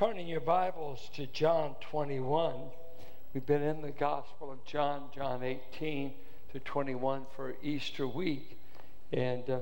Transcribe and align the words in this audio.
Turning 0.00 0.28
your 0.28 0.40
Bibles 0.40 1.10
to 1.12 1.26
John 1.26 1.74
21. 1.82 2.54
We've 3.34 3.44
been 3.44 3.60
in 3.60 3.82
the 3.82 3.90
Gospel 3.90 4.50
of 4.50 4.64
John, 4.64 5.10
John 5.14 5.42
18 5.42 6.14
to 6.54 6.60
21 6.60 7.26
for 7.36 7.54
Easter 7.62 8.08
week. 8.08 8.58
And 9.12 9.50
uh, 9.50 9.58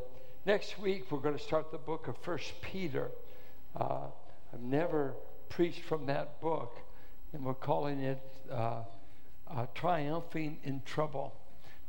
next 0.47 0.79
week 0.79 1.11
we're 1.11 1.19
going 1.19 1.37
to 1.37 1.43
start 1.43 1.73
the 1.73 1.79
book 1.79 2.07
of 2.07 2.17
First 2.19 2.53
Peter. 2.63 3.11
Uh, 3.75 4.03
I've 4.55 4.61
never 4.61 5.15
preached 5.49 5.83
from 5.83 6.07
that 6.07 6.41
book, 6.41 6.79
and 7.33 7.45
we're 7.45 7.55
calling 7.55 7.99
it 7.99 8.23
uh, 8.49 8.83
uh 9.51 9.67
Triumphing 9.75 10.59
in 10.63 10.83
Trouble, 10.87 11.35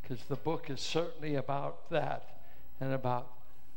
because 0.02 0.23
the 0.23 0.38
book 0.38 0.71
is 0.71 0.81
certainly 0.81 1.36
about 1.36 1.88
that 1.91 2.39
and 2.81 2.93
about 2.93 3.27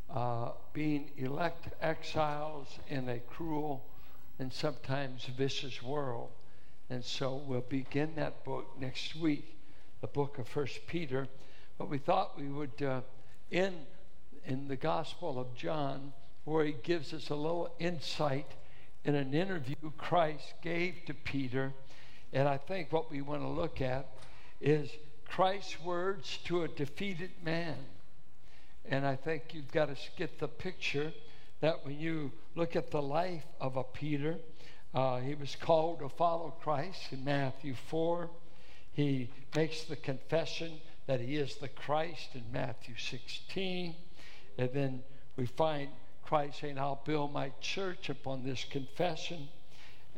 uh, 0.08 0.52
being 0.72 1.10
elect 1.18 1.68
exiles 1.82 2.78
in 2.88 3.10
a 3.10 3.18
cruel 3.18 3.84
and 4.42 4.52
sometimes 4.52 5.24
vicious 5.26 5.80
world. 5.84 6.28
And 6.90 7.04
so 7.04 7.40
we'll 7.46 7.60
begin 7.60 8.16
that 8.16 8.44
book 8.44 8.66
next 8.76 9.14
week, 9.14 9.56
the 10.00 10.08
book 10.08 10.36
of 10.40 10.48
First 10.48 10.84
Peter. 10.88 11.28
But 11.78 11.88
we 11.88 11.98
thought 11.98 12.36
we 12.36 12.48
would 12.48 12.82
uh, 12.82 13.02
end 13.52 13.76
in 14.44 14.66
the 14.66 14.74
Gospel 14.74 15.38
of 15.38 15.54
John, 15.54 16.12
where 16.44 16.64
he 16.64 16.74
gives 16.82 17.14
us 17.14 17.30
a 17.30 17.36
little 17.36 17.72
insight 17.78 18.50
in 19.04 19.14
an 19.14 19.32
interview 19.32 19.76
Christ 19.96 20.54
gave 20.60 20.96
to 21.06 21.14
Peter. 21.14 21.72
And 22.32 22.48
I 22.48 22.56
think 22.56 22.90
what 22.90 23.12
we 23.12 23.20
want 23.20 23.42
to 23.42 23.48
look 23.48 23.80
at 23.80 24.08
is 24.60 24.90
Christ's 25.28 25.80
words 25.80 26.40
to 26.46 26.64
a 26.64 26.68
defeated 26.68 27.30
man. 27.44 27.76
And 28.86 29.06
I 29.06 29.14
think 29.14 29.54
you've 29.54 29.70
got 29.70 29.86
to 29.86 29.96
get 30.16 30.40
the 30.40 30.48
picture 30.48 31.12
that 31.62 31.86
when 31.86 31.98
you 31.98 32.30
look 32.54 32.76
at 32.76 32.90
the 32.90 33.00
life 33.00 33.46
of 33.60 33.76
a 33.76 33.84
Peter, 33.84 34.36
uh, 34.94 35.20
he 35.20 35.34
was 35.34 35.56
called 35.56 36.00
to 36.00 36.08
follow 36.08 36.50
Christ 36.60 37.00
in 37.12 37.24
Matthew 37.24 37.74
4. 37.88 38.28
He 38.92 39.30
makes 39.56 39.84
the 39.84 39.96
confession 39.96 40.72
that 41.06 41.20
he 41.20 41.36
is 41.36 41.56
the 41.56 41.68
Christ 41.68 42.30
in 42.34 42.42
Matthew 42.52 42.94
16. 42.98 43.94
And 44.58 44.70
then 44.74 45.02
we 45.36 45.46
find 45.46 45.88
Christ 46.24 46.60
saying, 46.60 46.78
I'll 46.78 47.00
build 47.06 47.32
my 47.32 47.52
church 47.60 48.10
upon 48.10 48.44
this 48.44 48.66
confession. 48.68 49.48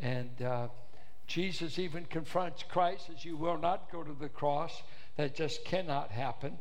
And 0.00 0.42
uh, 0.42 0.68
Jesus 1.28 1.78
even 1.78 2.06
confronts 2.06 2.64
Christ 2.64 3.10
as 3.14 3.24
you 3.24 3.36
will 3.36 3.58
not 3.58 3.92
go 3.92 4.02
to 4.02 4.12
the 4.12 4.28
cross. 4.28 4.82
That 5.16 5.36
just 5.36 5.64
cannot 5.64 6.10
happen 6.10 6.58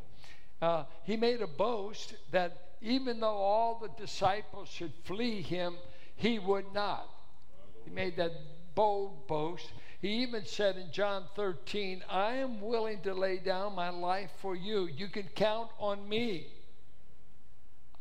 uh, 0.63 0.85
he 1.03 1.17
made 1.17 1.41
a 1.41 1.47
boast 1.47 2.13
that 2.31 2.72
even 2.83 3.21
though 3.21 3.37
all 3.37 3.79
the 3.79 4.01
disciples 4.01 4.67
should 4.67 4.91
flee 5.05 5.41
him, 5.41 5.75
he 6.17 6.37
would 6.37 6.73
not. 6.73 7.09
He 7.85 7.91
made 7.91 8.17
that 8.17 8.33
bold 8.75 9.25
boast. 9.25 9.71
He 10.01 10.21
even 10.21 10.45
said 10.45 10.75
in 10.75 10.91
John 10.91 11.23
13, 11.37 12.03
I 12.09 12.33
am 12.33 12.59
willing 12.59 12.99
to 13.03 13.13
lay 13.13 13.37
down 13.37 13.73
my 13.73 13.89
life 13.89 14.31
for 14.41 14.53
you. 14.53 14.89
You 14.97 15.07
can 15.07 15.29
count 15.33 15.69
on 15.79 16.07
me. 16.09 16.47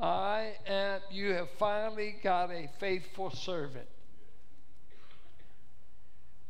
I 0.00 0.54
am, 0.66 1.00
you 1.12 1.32
have 1.34 1.50
finally 1.58 2.16
got 2.20 2.50
a 2.50 2.68
faithful 2.80 3.30
servant. 3.30 3.86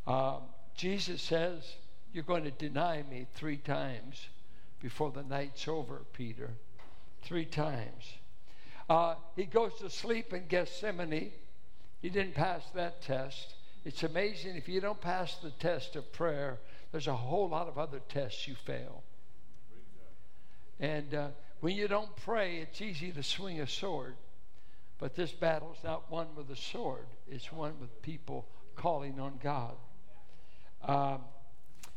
Um, 0.07 0.45
Jesus 0.75 1.21
says, 1.21 1.77
You're 2.15 2.25
going 2.25 2.45
to 2.45 2.51
deny 2.51 3.03
me 3.03 3.27
three 3.35 3.59
times 3.59 4.29
before 4.81 5.11
the 5.11 5.23
night's 5.23 5.69
over, 5.69 6.03
Peter. 6.15 6.51
Three 7.23 7.45
times. 7.45 8.15
Uh, 8.89 9.15
he 9.37 9.45
goes 9.45 9.73
to 9.81 9.91
sleep 9.91 10.33
in 10.33 10.47
Gethsemane. 10.47 11.33
He 12.01 12.09
didn't 12.09 12.35
pass 12.35 12.63
that 12.75 13.03
test. 13.03 13.55
It's 13.85 14.03
amazing 14.03 14.57
if 14.57 14.69
you 14.69 14.81
don't 14.81 15.01
pass 15.01 15.37
the 15.37 15.51
test 15.51 15.97
of 15.97 16.13
prayer, 16.13 16.59
there's 16.93 17.09
a 17.09 17.17
whole 17.17 17.49
lot 17.49 17.69
of 17.69 17.79
other 17.79 18.01
tests 18.09 18.47
you 18.47 18.55
fail. 18.55 19.03
And 20.79 21.15
uh, 21.15 21.29
when 21.61 21.77
you 21.77 21.89
don't 21.89 22.15
pray, 22.17 22.59
it's 22.59 22.81
easy 22.81 23.13
to 23.13 23.23
swing 23.23 23.61
a 23.61 23.67
sword. 23.67 24.15
But 24.99 25.17
this 25.17 25.33
battle's 25.33 25.79
not 25.83 26.11
one 26.11 26.29
with 26.37 26.51
a 26.51 26.57
sword, 26.57 27.07
it's 27.29 27.51
one 27.53 27.75
with 27.81 28.03
people 28.03 28.47
calling 28.77 29.19
on 29.19 29.41
God. 29.43 29.75
Um, 30.85 31.23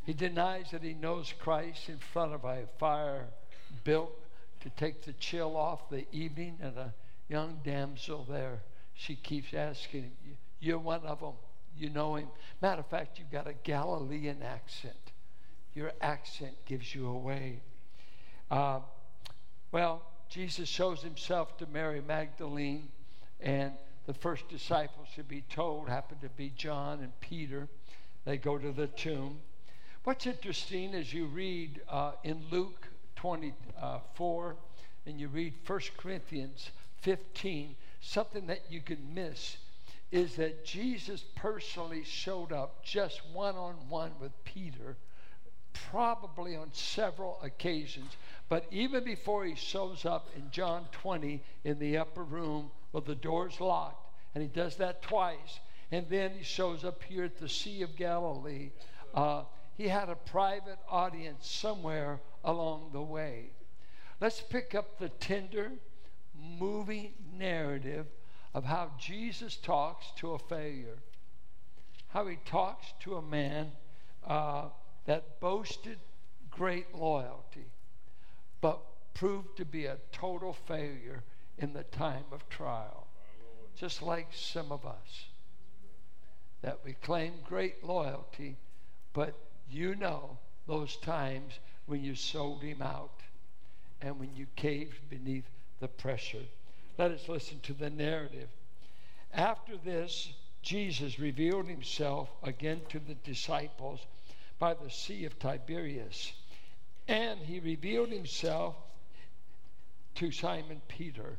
he 0.06 0.14
denies 0.14 0.72
that 0.72 0.84
he 0.84 0.94
knows 0.94 1.34
Christ 1.40 1.90
in 1.90 1.98
front 1.98 2.34
of 2.34 2.46
a 2.46 2.68
fire 2.80 3.26
built 3.84 4.12
to 4.66 4.72
take 4.72 5.04
the 5.04 5.14
chill 5.14 5.56
off 5.56 5.90
the 5.92 6.08
evening, 6.12 6.58
and 6.60 6.76
a 6.76 6.94
young 7.30 7.60
damsel 7.64 8.26
there. 8.28 8.64
She 8.96 9.16
keeps 9.16 9.54
asking 9.54 10.04
him, 10.04 10.38
You're 10.60 10.80
one 10.80 11.06
of 11.06 11.20
them. 11.20 11.34
You 11.78 11.92
know 11.92 12.16
him. 12.16 12.30
Matter 12.64 12.80
of 12.80 12.88
fact, 12.88 13.20
you've 13.20 13.32
got 13.32 13.48
a 13.48 13.54
Galilean 13.54 14.42
accent. 14.42 15.12
Your 15.76 15.92
accent 16.02 16.56
gives 16.66 16.96
you 16.96 17.08
away. 17.08 17.62
Uh, 18.50 18.80
well, 19.72 20.02
Jesus 20.30 20.68
shows 20.68 21.04
himself 21.04 21.58
to 21.58 21.68
Mary 21.68 22.02
Magdalene, 22.02 22.88
and 23.40 23.72
the 24.08 24.16
first 24.16 24.50
disciples 24.50 25.10
to 25.16 25.24
be 25.24 25.42
told 25.42 25.90
happen 25.90 26.18
to 26.24 26.30
be 26.30 26.52
John 26.56 27.02
and 27.02 27.12
Peter. 27.20 27.68
They 28.24 28.38
go 28.38 28.58
to 28.58 28.72
the 28.72 28.88
tomb. 28.88 29.42
What's 30.06 30.26
interesting 30.26 30.96
as 30.96 31.14
you 31.14 31.28
read 31.28 31.82
uh, 31.88 32.14
in 32.24 32.42
Luke 32.50 32.85
24 33.26 34.56
and 35.08 35.20
you 35.20 35.28
read 35.30 35.52
1 35.66 35.80
Corinthians 35.98 36.70
15, 37.02 37.76
something 38.00 38.46
that 38.46 38.62
you 38.70 38.82
can 38.82 39.16
miss 39.16 39.58
is 40.12 40.36
that 40.36 40.64
Jesus 40.64 41.26
personally 41.34 42.04
showed 42.04 42.54
up 42.54 42.86
just 42.86 43.22
one 43.34 43.56
on 43.56 43.74
one 43.90 44.12
with 44.22 44.32
Peter, 44.44 44.96
probably 45.90 46.56
on 46.56 46.72
several 46.72 47.40
occasions. 47.42 48.16
But 48.48 48.68
even 48.70 49.04
before 49.04 49.44
he 49.44 49.56
shows 49.56 50.06
up 50.06 50.30
in 50.36 50.52
John 50.52 50.86
20 50.92 51.42
in 51.64 51.80
the 51.80 51.98
upper 51.98 52.24
room 52.24 52.70
with 52.94 53.06
the 53.06 53.16
doors 53.16 53.60
locked, 53.60 54.08
and 54.36 54.44
he 54.44 54.48
does 54.48 54.76
that 54.76 55.02
twice, 55.02 55.60
and 55.92 56.08
then 56.12 56.30
he 56.38 56.44
shows 56.44 56.86
up 56.86 57.02
here 57.02 57.24
at 57.24 57.40
the 57.40 57.50
Sea 57.50 57.82
of 57.82 57.96
Galilee. 57.96 58.70
Uh, 59.16 59.46
he 59.78 59.88
had 59.88 60.10
a 60.10 60.16
private 60.16 60.78
audience 60.88 61.50
somewhere 61.50 62.20
along 62.46 62.92
the 62.94 63.02
way. 63.02 63.50
Let's 64.22 64.40
pick 64.40 64.74
up 64.74 64.98
the 64.98 65.10
tender, 65.10 65.72
moving 66.34 67.14
narrative 67.38 68.06
of 68.54 68.64
how 68.64 68.92
Jesus 68.98 69.58
talks 69.58 70.06
to 70.18 70.32
a 70.32 70.40
failure, 70.40 71.00
how 72.08 72.26
he 72.28 72.38
talks 72.46 72.94
to 73.02 73.16
a 73.16 73.22
man 73.22 73.72
uh, 74.26 74.70
that 75.06 75.42
boasted 75.42 75.98
great 76.50 76.96
loyalty, 76.96 77.66
but 78.62 78.82
proved 79.14 79.58
to 79.58 79.66
be 79.66 79.86
a 79.86 79.98
total 80.12 80.54
failure 80.54 81.24
in 81.58 81.74
the 81.74 81.84
time 81.84 82.26
of 82.32 82.48
trial. 82.50 83.08
Just 83.76 84.02
like 84.02 84.28
some 84.32 84.72
of 84.72 84.86
us, 84.86 85.26
that 86.62 86.80
we 86.86 86.94
claim 86.94 87.34
great 87.44 87.84
loyalty, 87.84 88.56
but 89.14 89.36
you 89.70 89.96
know 89.96 90.38
those 90.68 90.96
times 90.98 91.60
when 91.86 92.04
you 92.04 92.16
sold 92.16 92.62
him 92.62 92.82
out 92.82 93.22
and 94.02 94.20
when 94.20 94.36
you 94.36 94.48
caved 94.56 95.10
beneath 95.10 95.50
the 95.80 95.88
pressure. 95.88 96.44
Let 96.98 97.12
us 97.12 97.28
listen 97.28 97.60
to 97.64 97.74
the 97.74 97.90
narrative. 97.90 98.50
After 99.34 99.78
this, 99.78 100.34
Jesus 100.62 101.20
revealed 101.20 101.68
himself 101.68 102.30
again 102.42 102.82
to 102.90 103.00
the 103.00 103.16
disciples 103.16 104.00
by 104.58 104.74
the 104.74 104.90
Sea 104.90 105.26
of 105.26 105.38
Tiberias. 105.38 106.34
And 107.08 107.40
he 107.40 107.60
revealed 107.60 108.10
himself 108.10 108.76
to 110.16 110.32
Simon 110.32 110.82
Peter, 110.88 111.38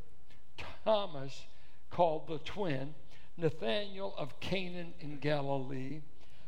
Thomas, 0.85 1.45
called 1.89 2.27
the 2.27 2.37
twin, 2.39 2.93
Nathanael 3.37 4.13
of 4.17 4.39
Cana 4.39 4.85
in 4.99 5.17
Galilee 5.17 6.01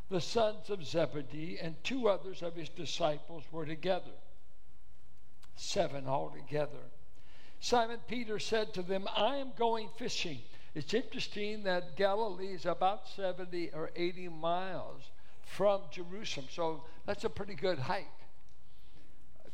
the 0.09 0.21
sons 0.21 0.69
of 0.69 0.85
Zebedee, 0.85 1.59
and 1.61 1.75
two 1.83 2.09
others 2.09 2.41
of 2.41 2.55
his 2.55 2.69
disciples 2.69 3.43
were 3.51 3.65
together. 3.65 4.11
Seven 5.55 6.07
altogether. 6.07 6.89
Simon 7.59 7.99
Peter 8.07 8.39
said 8.39 8.73
to 8.73 8.81
them, 8.81 9.07
I 9.15 9.35
am 9.35 9.51
going 9.57 9.89
fishing. 9.97 10.39
It's 10.73 10.93
interesting 10.93 11.63
that 11.63 11.95
Galilee 11.95 12.53
is 12.53 12.65
about 12.65 13.07
70 13.09 13.71
or 13.73 13.91
80 13.95 14.29
miles 14.29 15.09
from 15.43 15.81
Jerusalem, 15.91 16.47
so 16.51 16.83
that's 17.05 17.23
a 17.23 17.29
pretty 17.29 17.55
good 17.55 17.79
hike 17.79 18.05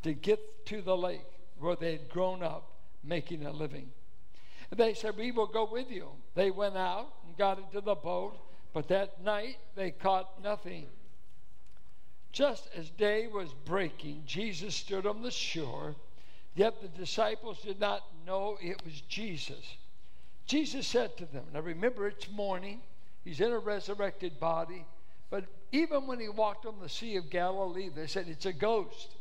to 0.04 0.14
get 0.14 0.66
to 0.68 0.82
the 0.82 0.96
lake 0.96 1.26
where 1.58 1.76
they 1.76 1.94
had 1.94 2.10
grown 2.10 2.44
up 2.44 2.72
making 3.04 3.46
a 3.46 3.52
living. 3.52 3.90
And 4.70 4.80
they 4.80 4.94
said, 4.94 5.18
We 5.18 5.32
will 5.32 5.48
go 5.48 5.68
with 5.70 5.90
you. 5.90 6.10
They 6.36 6.52
went 6.52 6.78
out 6.78 7.08
and 7.26 7.38
got 7.38 7.60
into 7.60 7.82
the 7.82 7.96
boat 7.96 8.38
but 8.76 8.90
that 8.90 9.24
night 9.24 9.56
they 9.76 9.90
caught 9.90 10.44
nothing. 10.44 10.88
Just 12.34 12.68
as 12.76 12.90
day 12.90 13.26
was 13.26 13.54
breaking, 13.64 14.24
Jesus 14.26 14.76
stood 14.76 15.08
on 15.08 15.22
the 15.22 15.32
shore, 15.32 15.96
yet 16.56 16.82
the 16.82 16.90
disciples 16.90 17.62
did 17.62 17.80
not 17.80 18.04
know 18.28 18.58
it 18.62 18.84
was 18.84 19.00
Jesus. 19.08 19.78
Jesus 20.46 20.86
said 20.86 21.16
to 21.16 21.26
them, 21.26 21.46
Now 21.54 21.62
remember, 21.62 22.06
it's 22.06 22.30
morning, 22.30 22.82
He's 23.24 23.40
in 23.40 23.54
a 23.54 23.60
resurrected 23.60 24.42
body. 24.42 24.86
But 25.30 25.46
even 25.72 26.06
when 26.06 26.20
he 26.20 26.28
walked 26.28 26.66
on 26.66 26.76
the 26.82 26.90
Sea 26.90 27.16
of 27.16 27.30
Galilee, 27.30 27.90
they 27.96 28.08
said 28.08 28.28
it's 28.28 28.46
a 28.46 28.54
ghost. 28.54 29.16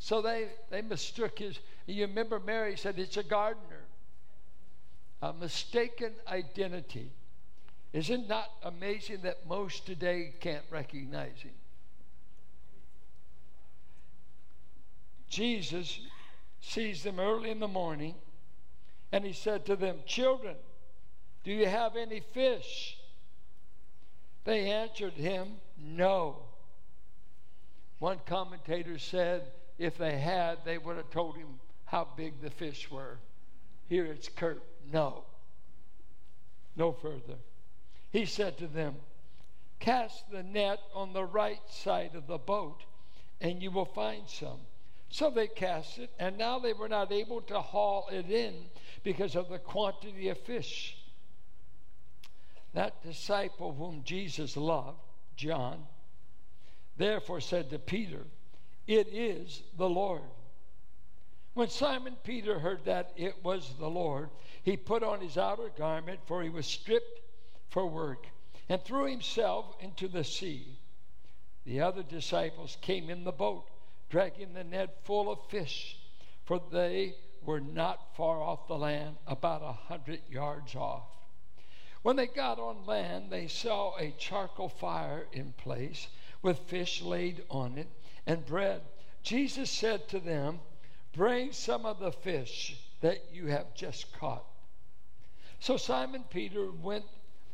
So 0.00 0.20
they, 0.20 0.48
they 0.68 0.82
mistook 0.82 1.38
his. 1.38 1.60
You 1.86 2.08
remember 2.08 2.40
Mary 2.40 2.76
said 2.76 2.98
it's 2.98 3.16
a 3.16 3.22
gardener. 3.22 3.84
A 5.22 5.32
mistaken 5.32 6.12
identity. 6.26 7.12
Isn't 7.96 8.28
that 8.28 8.50
amazing 8.62 9.22
that 9.22 9.48
most 9.48 9.86
today 9.86 10.34
can't 10.40 10.66
recognize 10.70 11.40
him? 11.40 11.54
Jesus 15.30 16.00
sees 16.60 17.02
them 17.02 17.18
early 17.18 17.48
in 17.48 17.58
the 17.58 17.66
morning 17.66 18.14
and 19.12 19.24
he 19.24 19.32
said 19.32 19.64
to 19.64 19.76
them, 19.76 20.00
Children, 20.04 20.56
do 21.42 21.50
you 21.50 21.66
have 21.66 21.96
any 21.96 22.20
fish? 22.20 22.98
They 24.44 24.70
answered 24.70 25.14
him, 25.14 25.52
No. 25.82 26.42
One 27.98 28.18
commentator 28.26 28.98
said 28.98 29.52
if 29.78 29.96
they 29.96 30.18
had, 30.18 30.58
they 30.66 30.76
would 30.76 30.98
have 30.98 31.08
told 31.08 31.38
him 31.38 31.60
how 31.86 32.08
big 32.14 32.42
the 32.42 32.50
fish 32.50 32.90
were. 32.90 33.16
Here 33.88 34.04
it's 34.04 34.28
curt, 34.28 34.62
no. 34.92 35.24
No 36.76 36.92
further. 36.92 37.38
He 38.16 38.24
said 38.24 38.56
to 38.58 38.66
them, 38.66 38.96
Cast 39.78 40.30
the 40.30 40.42
net 40.42 40.78
on 40.94 41.12
the 41.12 41.26
right 41.26 41.60
side 41.68 42.14
of 42.14 42.26
the 42.26 42.38
boat, 42.38 42.82
and 43.42 43.62
you 43.62 43.70
will 43.70 43.84
find 43.84 44.22
some. 44.26 44.60
So 45.10 45.28
they 45.28 45.48
cast 45.48 45.98
it, 45.98 46.08
and 46.18 46.38
now 46.38 46.58
they 46.58 46.72
were 46.72 46.88
not 46.88 47.12
able 47.12 47.42
to 47.42 47.60
haul 47.60 48.08
it 48.10 48.30
in 48.30 48.54
because 49.04 49.36
of 49.36 49.50
the 49.50 49.58
quantity 49.58 50.30
of 50.30 50.38
fish. 50.38 50.96
That 52.72 53.02
disciple 53.02 53.74
whom 53.74 54.02
Jesus 54.02 54.56
loved, 54.56 54.96
John, 55.36 55.84
therefore 56.96 57.42
said 57.42 57.68
to 57.68 57.78
Peter, 57.78 58.24
It 58.86 59.08
is 59.08 59.62
the 59.76 59.90
Lord. 59.90 60.22
When 61.52 61.68
Simon 61.68 62.16
Peter 62.24 62.60
heard 62.60 62.86
that 62.86 63.12
it 63.14 63.44
was 63.44 63.74
the 63.78 63.90
Lord, 63.90 64.30
he 64.62 64.78
put 64.78 65.02
on 65.02 65.20
his 65.20 65.36
outer 65.36 65.70
garment, 65.76 66.20
for 66.24 66.42
he 66.42 66.48
was 66.48 66.64
stripped 66.64 67.20
for 67.68 67.86
work, 67.86 68.26
and 68.68 68.82
threw 68.82 69.06
himself 69.06 69.76
into 69.80 70.08
the 70.08 70.24
sea. 70.24 70.78
The 71.64 71.80
other 71.80 72.02
disciples 72.02 72.78
came 72.80 73.10
in 73.10 73.24
the 73.24 73.32
boat, 73.32 73.68
dragging 74.08 74.54
the 74.54 74.64
net 74.64 75.04
full 75.04 75.30
of 75.30 75.48
fish, 75.48 75.98
for 76.44 76.60
they 76.70 77.14
were 77.44 77.60
not 77.60 78.16
far 78.16 78.40
off 78.40 78.68
the 78.68 78.78
land, 78.78 79.16
about 79.26 79.62
a 79.62 79.72
hundred 79.72 80.20
yards 80.28 80.74
off. 80.74 81.08
When 82.02 82.16
they 82.16 82.28
got 82.28 82.58
on 82.58 82.86
land, 82.86 83.30
they 83.30 83.48
saw 83.48 83.96
a 83.98 84.12
charcoal 84.12 84.68
fire 84.68 85.26
in 85.32 85.52
place 85.54 86.06
with 86.40 86.60
fish 86.60 87.02
laid 87.02 87.42
on 87.50 87.78
it 87.78 87.88
and 88.26 88.46
bread. 88.46 88.82
Jesus 89.22 89.70
said 89.70 90.08
to 90.08 90.20
them, 90.20 90.60
Bring 91.12 91.50
some 91.50 91.84
of 91.84 91.98
the 91.98 92.12
fish 92.12 92.76
that 93.00 93.24
you 93.32 93.46
have 93.46 93.74
just 93.74 94.12
caught. 94.12 94.44
So 95.58 95.76
Simon 95.76 96.24
Peter 96.30 96.70
went 96.70 97.06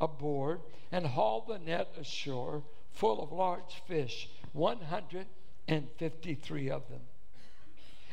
aboard 0.02 0.60
and 0.90 1.06
hauled 1.06 1.46
the 1.48 1.58
net 1.58 1.94
ashore 1.98 2.62
full 2.92 3.22
of 3.22 3.32
large 3.32 3.82
fish, 3.86 4.28
153 4.52 6.70
of 6.70 6.86
them. 6.90 7.00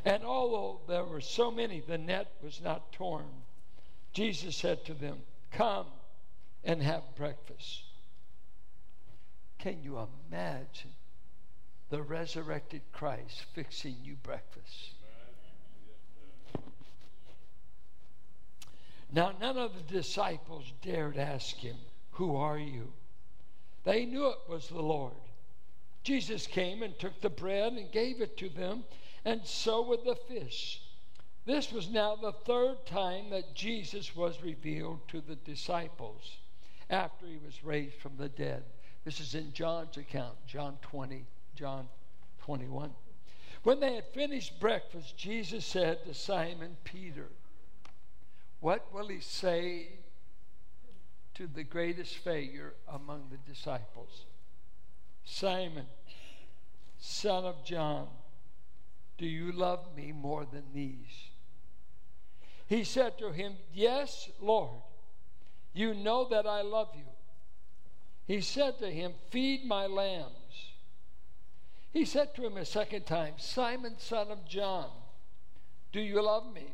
And 0.05 0.23
although 0.23 0.79
there 0.87 1.03
were 1.03 1.19
so 1.19 1.51
many, 1.51 1.81
the 1.81 1.97
net 1.97 2.31
was 2.41 2.61
not 2.61 2.93
torn. 2.93 3.25
Jesus 4.13 4.55
said 4.55 4.85
to 4.85 4.93
them, 4.93 5.17
Come 5.51 5.87
and 6.63 6.81
have 6.81 7.03
breakfast. 7.15 7.83
Can 9.57 9.83
you 9.83 9.99
imagine 10.29 10.93
the 11.89 12.01
resurrected 12.01 12.83
Christ 12.93 13.43
fixing 13.53 13.97
you 14.03 14.15
breakfast? 14.15 14.93
Now, 19.11 19.33
none 19.39 19.57
of 19.57 19.73
the 19.73 19.93
disciples 19.93 20.71
dared 20.81 21.17
ask 21.17 21.55
him, 21.55 21.77
Who 22.11 22.35
are 22.35 22.59
you? 22.59 22.93
They 23.83 24.05
knew 24.05 24.27
it 24.27 24.47
was 24.47 24.67
the 24.67 24.81
Lord. 24.81 25.13
Jesus 26.03 26.45
came 26.47 26.83
and 26.83 26.97
took 26.97 27.19
the 27.21 27.29
bread 27.29 27.73
and 27.73 27.91
gave 27.91 28.21
it 28.21 28.37
to 28.37 28.49
them, 28.49 28.83
and 29.25 29.45
so 29.45 29.81
with 29.81 30.05
the 30.05 30.15
fish. 30.15 30.81
This 31.45 31.71
was 31.71 31.89
now 31.89 32.15
the 32.15 32.31
third 32.31 32.85
time 32.85 33.31
that 33.31 33.55
Jesus 33.55 34.15
was 34.15 34.41
revealed 34.43 35.07
to 35.07 35.21
the 35.21 35.35
disciples 35.35 36.37
after 36.89 37.25
he 37.25 37.37
was 37.43 37.63
raised 37.63 37.95
from 37.95 38.17
the 38.17 38.29
dead. 38.29 38.63
This 39.03 39.19
is 39.19 39.33
in 39.33 39.53
John's 39.53 39.97
account, 39.97 40.35
John 40.45 40.77
20, 40.81 41.25
John 41.55 41.87
21. 42.41 42.91
When 43.63 43.79
they 43.79 43.95
had 43.95 44.05
finished 44.13 44.59
breakfast, 44.59 45.17
Jesus 45.17 45.65
said 45.65 46.05
to 46.05 46.13
Simon 46.13 46.77
Peter, 46.83 47.29
What 48.59 48.93
will 48.93 49.07
he 49.07 49.21
say 49.21 49.87
to 51.35 51.47
the 51.47 51.63
greatest 51.63 52.17
failure 52.17 52.73
among 52.87 53.29
the 53.31 53.37
disciples? 53.37 54.25
Simon, 55.23 55.85
son 56.97 57.45
of 57.45 57.63
John, 57.63 58.07
do 59.17 59.25
you 59.25 59.51
love 59.51 59.95
me 59.95 60.11
more 60.11 60.45
than 60.45 60.63
these? 60.73 61.29
He 62.67 62.83
said 62.83 63.17
to 63.19 63.31
him, 63.31 63.53
Yes, 63.73 64.29
Lord. 64.39 64.81
You 65.73 65.93
know 65.93 66.27
that 66.29 66.45
I 66.45 66.61
love 66.61 66.89
you. 66.95 67.05
He 68.27 68.41
said 68.41 68.79
to 68.79 68.91
him, 68.91 69.13
Feed 69.29 69.65
my 69.65 69.87
lambs. 69.87 70.73
He 71.91 72.05
said 72.05 72.35
to 72.35 72.45
him 72.45 72.57
a 72.57 72.65
second 72.65 73.05
time, 73.05 73.33
Simon, 73.37 73.95
son 73.97 74.29
of 74.29 74.45
John, 74.45 74.89
do 75.91 75.99
you 75.99 76.21
love 76.21 76.53
me? 76.53 76.73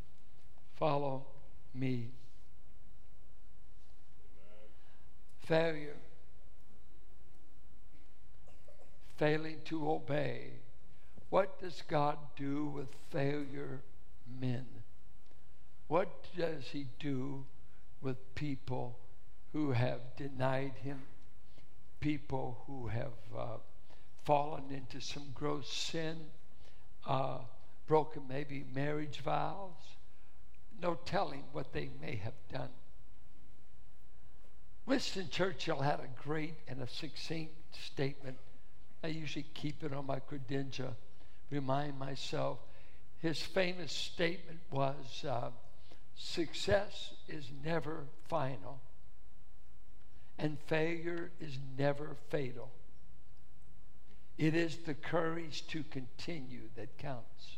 Follow 0.81 1.25
me. 1.75 2.09
Failure, 5.45 5.97
failing 9.17 9.57
to 9.65 9.89
obey. 9.91 10.47
What 11.29 11.59
does 11.61 11.83
God 11.87 12.17
do 12.35 12.65
with 12.65 12.87
failure 13.11 13.81
men. 14.39 14.65
What 15.87 16.09
does 16.37 16.65
he 16.71 16.87
do 16.99 17.45
with 18.01 18.35
people 18.35 18.97
who 19.53 19.71
have 19.71 20.15
denied 20.15 20.73
him, 20.83 21.01
people 21.99 22.63
who 22.65 22.87
have 22.87 23.13
uh, 23.37 23.57
fallen 24.23 24.63
into 24.71 25.01
some 25.01 25.27
gross 25.33 25.71
sin, 25.71 26.17
uh, 27.05 27.39
broken 27.87 28.23
maybe 28.29 28.63
marriage 28.73 29.19
vows? 29.19 29.97
No 30.81 30.95
telling 31.05 31.43
what 31.51 31.73
they 31.73 31.89
may 32.01 32.15
have 32.15 32.33
done. 32.51 32.69
Winston 34.85 35.29
Churchill 35.29 35.79
had 35.79 35.99
a 35.99 36.23
great 36.23 36.55
and 36.67 36.81
a 36.81 36.87
succinct 36.87 37.53
statement. 37.71 38.37
I 39.03 39.07
usually 39.07 39.45
keep 39.53 39.83
it 39.83 39.93
on 39.93 40.05
my 40.05 40.19
credenza, 40.19 40.95
remind 41.49 41.97
myself 41.99 42.59
his 43.19 43.39
famous 43.41 43.91
statement 43.91 44.59
was 44.71 45.23
uh, 45.27 45.51
success 46.15 47.13
is 47.27 47.45
never 47.63 48.05
final, 48.27 48.81
and 50.39 50.57
failure 50.65 51.31
is 51.39 51.57
never 51.77 52.15
fatal. 52.29 52.71
It 54.37 54.55
is 54.55 54.77
the 54.77 54.95
courage 54.95 55.67
to 55.67 55.83
continue 55.83 56.69
that 56.75 56.97
counts. 56.97 57.57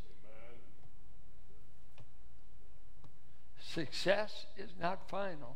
Success 3.73 4.45
is 4.55 4.69
not 4.79 5.09
final, 5.09 5.55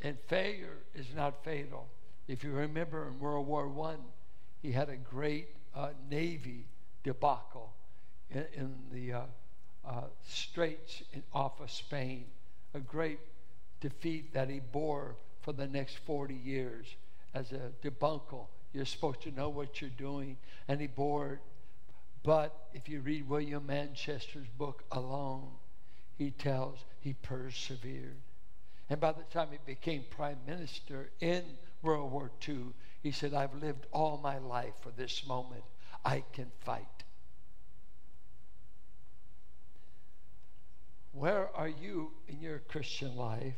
and 0.00 0.16
failure 0.28 0.78
is 0.94 1.06
not 1.16 1.42
fatal. 1.44 1.88
If 2.28 2.44
you 2.44 2.52
remember 2.52 3.08
in 3.08 3.18
World 3.18 3.48
War 3.48 3.68
I, 3.88 3.96
he 4.60 4.70
had 4.70 4.88
a 4.88 4.96
great 4.96 5.48
uh, 5.74 5.88
Navy 6.08 6.66
debacle 7.02 7.72
in, 8.30 8.44
in 8.54 8.74
the 8.92 9.12
uh, 9.12 9.20
uh, 9.84 10.02
straits 10.24 11.02
in, 11.12 11.24
off 11.34 11.60
of 11.60 11.68
Spain, 11.68 12.26
a 12.74 12.78
great 12.78 13.18
defeat 13.80 14.32
that 14.34 14.48
he 14.48 14.60
bore 14.60 15.16
for 15.40 15.52
the 15.52 15.66
next 15.66 15.98
40 16.06 16.34
years 16.34 16.86
as 17.34 17.50
a 17.50 17.72
debacle. 17.82 18.48
You're 18.72 18.84
supposed 18.84 19.22
to 19.22 19.32
know 19.32 19.48
what 19.48 19.80
you're 19.80 19.90
doing, 19.90 20.36
and 20.68 20.80
he 20.80 20.86
bore 20.86 21.32
it. 21.32 21.38
But 22.22 22.68
if 22.72 22.88
you 22.88 23.00
read 23.00 23.28
William 23.28 23.66
Manchester's 23.66 24.46
book 24.56 24.84
alone, 24.92 25.48
he 26.16 26.30
tells 26.30 26.78
he 27.00 27.14
persevered. 27.14 28.16
And 28.88 29.00
by 29.00 29.12
the 29.12 29.22
time 29.24 29.48
he 29.50 29.58
became 29.64 30.04
prime 30.10 30.38
minister 30.46 31.10
in 31.20 31.42
World 31.82 32.12
War 32.12 32.30
II, 32.46 32.66
he 33.02 33.10
said, 33.10 33.34
I've 33.34 33.54
lived 33.54 33.86
all 33.92 34.18
my 34.22 34.38
life 34.38 34.74
for 34.80 34.90
this 34.90 35.26
moment. 35.26 35.64
I 36.04 36.24
can 36.32 36.50
fight. 36.60 37.04
Where 41.12 41.54
are 41.54 41.68
you 41.68 42.12
in 42.28 42.40
your 42.40 42.60
Christian 42.60 43.16
life? 43.16 43.54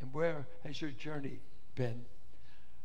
And 0.00 0.12
where 0.12 0.46
has 0.64 0.80
your 0.80 0.90
journey 0.90 1.40
been? 1.74 2.04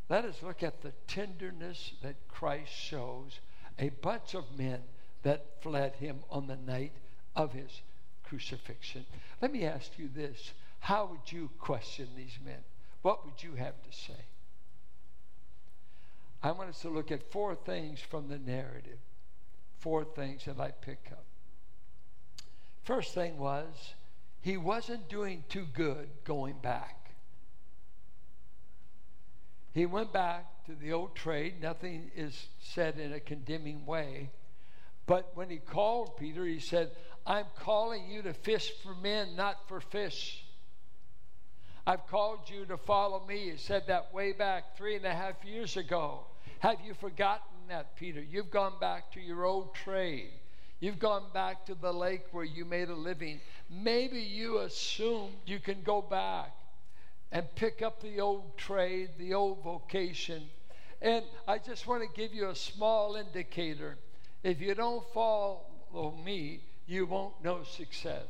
Let 0.10 0.24
us 0.24 0.42
look 0.42 0.64
at 0.64 0.82
the 0.82 0.94
tenderness 1.08 1.94
that 2.02 2.28
Christ 2.28 2.72
shows 2.72 3.40
a 3.78 3.90
bunch 3.90 4.34
of 4.34 4.58
men 4.58 4.82
that 5.24 5.62
fled 5.62 5.96
him 5.96 6.20
on 6.30 6.48
the 6.48 6.56
night 6.56 6.94
of 7.36 7.54
his 7.54 7.82
crucifixion. 8.28 9.06
Let 9.42 9.52
me 9.52 9.66
ask 9.66 9.92
you 9.98 10.10
this 10.14 10.54
how 10.80 11.06
would 11.08 11.32
you 11.32 11.50
question 11.60 12.08
these 12.16 12.38
men? 12.44 12.60
What 13.02 13.26
would 13.26 13.42
you 13.42 13.56
have 13.56 13.82
to 13.84 13.98
say? 13.98 14.26
I 16.44 16.52
want 16.52 16.70
us 16.70 16.82
to 16.82 16.90
look 16.90 17.12
at 17.12 17.32
four 17.32 17.56
things 17.56 18.00
from 18.00 18.28
the 18.28 18.38
narrative. 18.38 19.00
Four 19.80 20.06
things 20.06 20.46
that 20.46 20.60
I 20.60 20.72
pick 20.72 21.10
up. 21.12 21.24
First 22.84 23.14
thing 23.14 23.38
was, 23.38 23.94
he 24.42 24.56
wasn't 24.56 25.10
doing 25.10 25.44
too 25.50 25.66
good 25.74 26.10
going 26.24 26.56
back. 26.62 27.12
He 29.74 29.86
went 29.86 30.14
back 30.14 30.66
to 30.66 30.74
the 30.74 30.94
old 30.94 31.16
trade. 31.16 31.62
Nothing 31.62 32.12
is 32.16 32.48
said 32.60 32.98
in 32.98 33.14
a 33.14 33.20
condemning 33.20 33.86
way. 33.86 34.32
But 35.06 35.32
when 35.36 35.50
he 35.50 35.58
called 35.58 36.18
Peter, 36.18 36.46
he 36.46 36.60
said, 36.60 36.92
I'm 37.28 37.46
calling 37.60 38.10
you 38.10 38.22
to 38.22 38.34
fish 38.34 38.72
for 38.82 38.96
men, 38.96 39.36
not 39.36 39.68
for 39.68 39.82
fish. 39.82 40.46
I've 41.86 42.08
called 42.08 42.50
you 42.50 42.66
to 42.68 42.78
follow 42.78 43.26
me. 43.28 43.52
He 43.52 43.58
said 43.58 43.84
that 43.88 44.14
way 44.14 44.32
back 44.32 44.78
three 44.78 44.96
and 44.96 45.06
a 45.06 45.14
half 45.14 45.44
years 45.44 45.76
ago. 45.76 46.22
Have 46.60 46.78
you 46.86 46.94
forgotten 46.94 47.68
that, 47.68 47.98
Peter? 47.98 48.22
You've 48.22 48.50
gone 48.50 48.80
back 48.80 49.12
to 49.12 49.20
your 49.20 49.44
old 49.44 49.76
trade. 49.76 50.30
You've 50.80 51.00
gone 51.00 51.26
back 51.34 51.66
to 51.66 51.76
the 51.76 51.92
lake 51.92 52.24
where 52.32 52.46
you 52.46 52.64
made 52.64 52.88
a 52.88 52.96
living. 52.96 53.42
Maybe 53.70 54.22
you 54.22 54.60
assume 54.60 55.32
you 55.46 55.60
can 55.60 55.82
go 55.84 56.02
back 56.02 56.56
and 57.34 57.46
pick 57.56 57.82
up 57.82 58.02
the 58.02 58.22
old 58.22 58.58
trade, 58.58 59.10
the 59.18 59.34
old 59.34 59.64
vocation. 59.64 60.44
And 61.02 61.26
I 61.46 61.58
just 61.58 61.88
want 61.88 62.04
to 62.04 62.22
give 62.22 62.34
you 62.34 62.50
a 62.50 62.56
small 62.56 63.18
indicator. 63.18 63.98
If 64.44 64.62
you 64.62 64.76
don't 64.76 65.04
follow 65.14 66.16
me, 66.24 66.62
you 66.88 67.06
won't 67.06 67.44
know 67.44 67.64
success. 67.64 68.28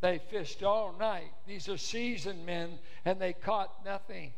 They 0.00 0.20
fished 0.30 0.62
all 0.62 0.94
night. 0.98 1.30
These 1.46 1.68
are 1.68 1.78
seasoned 1.78 2.46
men, 2.46 2.78
and 3.04 3.20
they 3.20 3.32
caught 3.32 3.84
nothing. 3.84 4.32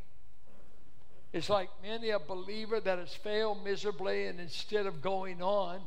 It's 1.32 1.50
like 1.50 1.68
many 1.82 2.10
a 2.10 2.18
believer 2.18 2.80
that 2.80 2.98
has 2.98 3.14
failed 3.14 3.62
miserably, 3.64 4.26
and 4.26 4.40
instead 4.40 4.86
of 4.86 5.02
going 5.02 5.42
on 5.42 5.80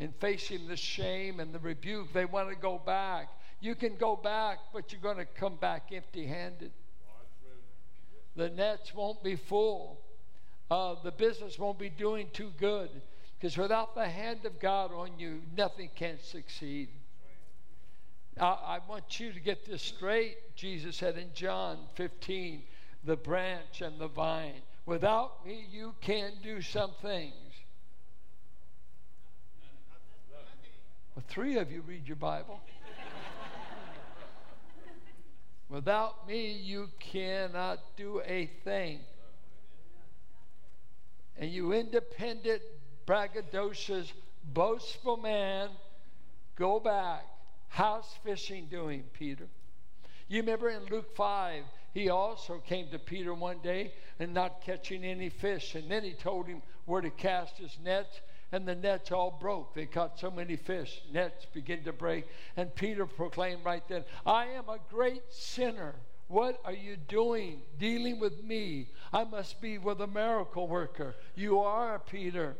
and 0.00 0.14
facing 0.16 0.66
the 0.66 0.76
shame 0.76 1.38
and 1.38 1.52
the 1.52 1.58
rebuke, 1.58 2.12
they 2.12 2.24
want 2.24 2.48
to 2.48 2.56
go 2.56 2.78
back. 2.84 3.28
You 3.60 3.74
can 3.74 3.96
go 3.96 4.16
back, 4.16 4.58
but 4.72 4.90
you're 4.90 5.00
going 5.00 5.18
to 5.18 5.24
come 5.24 5.56
back 5.56 5.90
empty 5.92 6.26
handed. 6.26 6.72
The 8.34 8.48
nets 8.50 8.94
won't 8.94 9.22
be 9.22 9.36
full. 9.36 10.00
Uh, 10.70 10.96
the 11.02 11.12
business 11.12 11.58
won't 11.58 11.78
be 11.78 11.88
doing 11.88 12.28
too 12.32 12.52
good. 12.58 12.90
Because 13.38 13.58
without 13.58 13.94
the 13.94 14.08
hand 14.08 14.44
of 14.44 14.58
God 14.58 14.92
on 14.92 15.10
you, 15.18 15.42
nothing 15.56 15.90
can 15.94 16.18
succeed. 16.20 16.88
I, 18.40 18.46
I 18.46 18.78
want 18.88 19.20
you 19.20 19.32
to 19.32 19.40
get 19.40 19.66
this 19.66 19.82
straight. 19.82 20.36
Jesus 20.54 20.96
said 20.96 21.18
in 21.18 21.28
John 21.34 21.78
15, 21.94 22.62
the 23.04 23.16
branch 23.16 23.82
and 23.82 23.98
the 23.98 24.08
vine. 24.08 24.62
Without 24.86 25.44
me, 25.44 25.66
you 25.70 25.94
can't 26.00 26.42
do 26.42 26.62
some 26.62 26.92
things. 27.02 27.34
Well, 31.14 31.24
three 31.28 31.58
of 31.58 31.72
you 31.72 31.82
read 31.82 32.06
your 32.06 32.16
Bible. 32.16 32.60
Without 35.68 36.28
me, 36.28 36.52
you 36.52 36.88
cannot 37.00 37.80
do 37.96 38.22
a 38.24 38.46
thing. 38.64 39.00
And 41.38 41.50
you 41.50 41.72
independent, 41.72 42.62
braggadocious, 43.06 44.12
boastful 44.52 45.16
man, 45.16 45.68
go 46.56 46.80
back. 46.80 47.24
How's 47.68 48.06
fishing 48.24 48.66
doing, 48.70 49.04
Peter? 49.12 49.46
You 50.28 50.40
remember 50.40 50.68
in 50.70 50.84
Luke 50.86 51.14
5, 51.14 51.62
he 51.94 52.08
also 52.10 52.58
came 52.58 52.88
to 52.88 52.98
Peter 52.98 53.32
one 53.32 53.58
day 53.62 53.92
and 54.18 54.34
not 54.34 54.60
catching 54.60 55.04
any 55.04 55.28
fish. 55.28 55.74
And 55.74 55.90
then 55.90 56.02
he 56.02 56.12
told 56.12 56.46
him 56.46 56.62
where 56.84 57.00
to 57.00 57.10
cast 57.10 57.58
his 57.58 57.76
nets, 57.82 58.20
and 58.52 58.66
the 58.66 58.74
nets 58.74 59.12
all 59.12 59.38
broke. 59.40 59.74
They 59.74 59.86
caught 59.86 60.18
so 60.18 60.30
many 60.30 60.56
fish, 60.56 61.00
nets 61.12 61.46
began 61.52 61.84
to 61.84 61.92
break. 61.92 62.26
And 62.56 62.74
Peter 62.74 63.06
proclaimed 63.06 63.64
right 63.64 63.86
then, 63.88 64.04
I 64.24 64.46
am 64.46 64.68
a 64.68 64.78
great 64.90 65.22
sinner. 65.30 65.94
What 66.28 66.60
are 66.64 66.72
you 66.72 66.96
doing 66.96 67.62
dealing 67.78 68.18
with 68.18 68.42
me? 68.42 68.88
I 69.12 69.24
must 69.24 69.60
be 69.60 69.78
with 69.78 70.00
a 70.00 70.06
miracle 70.08 70.66
worker. 70.66 71.14
You 71.36 71.60
are, 71.60 72.00
Peter. 72.00 72.56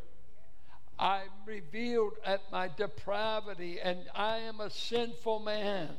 I'm 0.99 1.29
revealed 1.47 2.15
at 2.25 2.41
my 2.50 2.71
depravity, 2.75 3.79
and 3.81 3.99
I 4.15 4.38
am 4.38 4.61
a 4.61 4.71
sinful 4.71 5.41
man. 5.41 5.91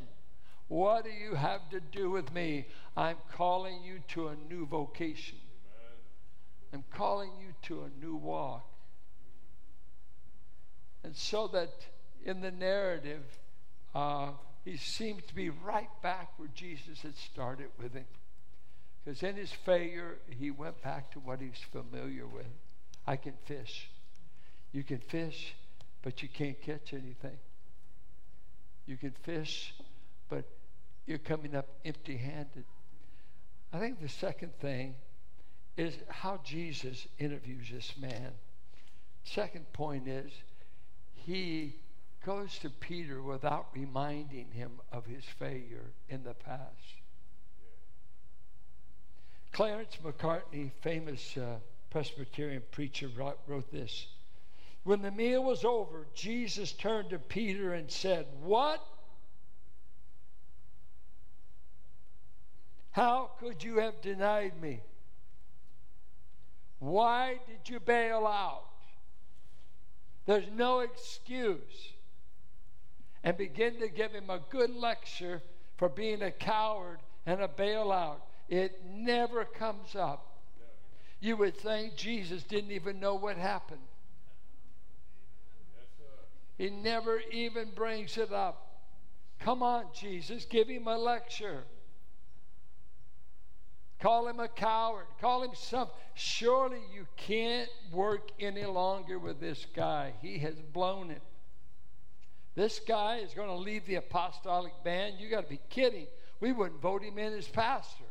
What 0.68 1.06
do 1.06 1.12
you 1.12 1.36
have 1.36 1.70
to 1.70 1.80
do 1.80 2.10
with 2.10 2.34
me? 2.34 2.66
I'm 2.96 3.18
calling 3.34 3.84
you 3.84 4.00
to 4.10 4.30
a 4.30 4.36
new 4.50 4.66
vocation. 4.66 5.38
I'm 6.74 6.84
calling 6.94 7.32
you 7.40 7.54
to 7.64 7.84
a 7.84 8.06
new 8.06 8.16
walk. 8.16 8.68
And 11.04 11.16
so 11.16 11.48
that 11.50 11.70
in 12.26 12.42
the 12.42 12.52
narrative, 12.52 13.24
uh, 13.96 14.32
he 14.66 14.76
seems 14.76 15.24
to 15.28 15.36
be 15.36 15.50
right 15.50 15.90
back 16.02 16.32
where 16.38 16.50
Jesus 16.54 17.02
had 17.02 17.16
started 17.16 17.68
with 17.82 17.94
him. 17.94 18.06
Because 19.06 19.24
in 19.24 19.38
his 19.38 19.52
failure, 19.52 20.18
he 20.28 20.52
went 20.52 20.82
back 20.82 21.12
to 21.12 21.20
what 21.20 21.40
he's 21.40 21.62
familiar 21.72 22.28
with. 22.28 22.48
I 23.06 23.16
can 23.16 23.34
fish. 23.46 23.90
You 24.72 24.84
can 24.84 25.00
fish, 25.00 25.56
but 26.02 26.22
you 26.22 26.30
can't 26.30 26.62
catch 26.62 26.94
anything. 26.94 27.38
You 28.86 28.98
can 28.98 29.12
fish, 29.24 29.74
but 30.30 30.46
you're 31.06 31.18
coming 31.18 31.56
up 31.56 31.68
empty 31.86 32.18
handed. 32.18 32.66
I 33.74 33.80
think 33.80 34.02
the 34.02 34.10
second 34.10 34.54
thing 34.60 34.96
is 35.76 35.96
how 36.10 36.40
Jesus 36.44 37.08
interviews 37.20 37.68
this 37.72 37.94
man. 38.00 38.32
Second 39.24 39.72
point 39.74 40.08
is 40.08 40.32
he 41.14 41.76
goes 42.26 42.58
to 42.60 42.70
Peter 42.70 43.22
without 43.22 43.68
reminding 43.74 44.52
him 44.52 44.72
of 44.92 45.06
his 45.06 45.24
failure 45.38 45.92
in 46.10 46.24
the 46.24 46.34
past. 46.34 46.62
Clarence 49.52 49.98
Macartney, 50.04 50.72
famous 50.82 51.38
uh, 51.38 51.56
Presbyterian 51.90 52.64
preacher, 52.72 53.10
wrote, 53.16 53.40
wrote 53.48 53.72
this. 53.72 54.08
When 54.88 55.02
the 55.02 55.12
meal 55.12 55.44
was 55.44 55.66
over, 55.66 56.08
Jesus 56.14 56.72
turned 56.72 57.10
to 57.10 57.20
Peter 57.20 57.74
and 57.74 57.92
said, 57.92 58.26
What? 58.42 58.82
How 62.92 63.32
could 63.38 63.62
you 63.62 63.80
have 63.80 64.00
denied 64.00 64.54
me? 64.62 64.80
Why 66.80 67.38
did 67.50 67.68
you 67.70 67.82
bail 67.82 68.26
out? 68.26 68.64
There's 70.26 70.48
no 70.56 70.80
excuse. 70.80 71.92
And 73.26 73.36
begin 73.36 73.82
to 73.82 73.90
give 73.90 74.14
him 74.14 74.30
a 74.30 74.40
good 74.50 74.74
lecture 74.74 75.42
for 75.76 75.90
being 75.90 76.22
a 76.22 76.32
coward 76.32 77.00
and 77.26 77.42
a 77.42 77.50
bailout. 77.50 78.22
It 78.48 78.82
never 78.86 79.44
comes 79.44 79.98
up. 79.98 80.38
You 81.20 81.36
would 81.36 81.58
think 81.58 81.98
Jesus 81.98 82.44
didn't 82.44 82.72
even 82.72 83.02
know 83.02 83.16
what 83.16 83.36
happened. 83.36 83.82
He 86.58 86.70
never 86.70 87.20
even 87.32 87.70
brings 87.76 88.18
it 88.18 88.32
up. 88.32 88.82
Come 89.40 89.62
on, 89.62 89.86
Jesus, 89.94 90.46
give 90.46 90.68
him 90.68 90.88
a 90.88 90.98
lecture. 90.98 91.64
Call 94.00 94.28
him 94.28 94.40
a 94.40 94.48
coward. 94.48 95.06
Call 95.20 95.44
him 95.44 95.52
something. 95.54 95.96
Surely 96.14 96.80
you 96.94 97.08
can't 97.16 97.70
work 97.92 98.30
any 98.40 98.66
longer 98.66 99.18
with 99.18 99.40
this 99.40 99.66
guy. 99.76 100.14
He 100.22 100.38
has 100.40 100.56
blown 100.74 101.10
it. 101.10 101.22
This 102.56 102.80
guy 102.80 103.18
is 103.18 103.34
going 103.34 103.50
to 103.50 103.56
leave 103.56 103.86
the 103.86 103.96
apostolic 103.96 104.74
band. 104.84 105.16
You 105.20 105.30
got 105.30 105.44
to 105.44 105.50
be 105.50 105.60
kidding. 105.70 106.08
We 106.40 106.52
wouldn't 106.52 106.82
vote 106.82 107.04
him 107.04 107.18
in 107.18 107.34
as 107.34 107.48
pastor. 107.48 108.06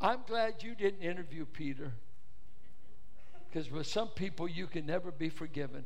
I'm 0.00 0.20
glad 0.26 0.62
you 0.62 0.74
didn't 0.74 1.02
interview 1.02 1.46
Peter. 1.46 1.92
Because 3.48 3.70
with 3.70 3.86
some 3.86 4.08
people, 4.08 4.48
you 4.48 4.66
can 4.66 4.86
never 4.86 5.10
be 5.10 5.28
forgiven. 5.28 5.84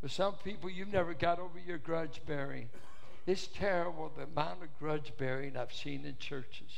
With 0.00 0.12
some 0.12 0.34
people, 0.44 0.70
you've 0.70 0.92
never 0.92 1.14
got 1.14 1.40
over 1.40 1.58
your 1.58 1.78
grudge 1.78 2.20
bearing. 2.26 2.68
It's 3.26 3.48
terrible 3.48 4.12
the 4.16 4.24
amount 4.24 4.62
of 4.62 4.78
grudge 4.78 5.12
bearing 5.18 5.56
I've 5.56 5.72
seen 5.72 6.04
in 6.04 6.16
churches. 6.18 6.70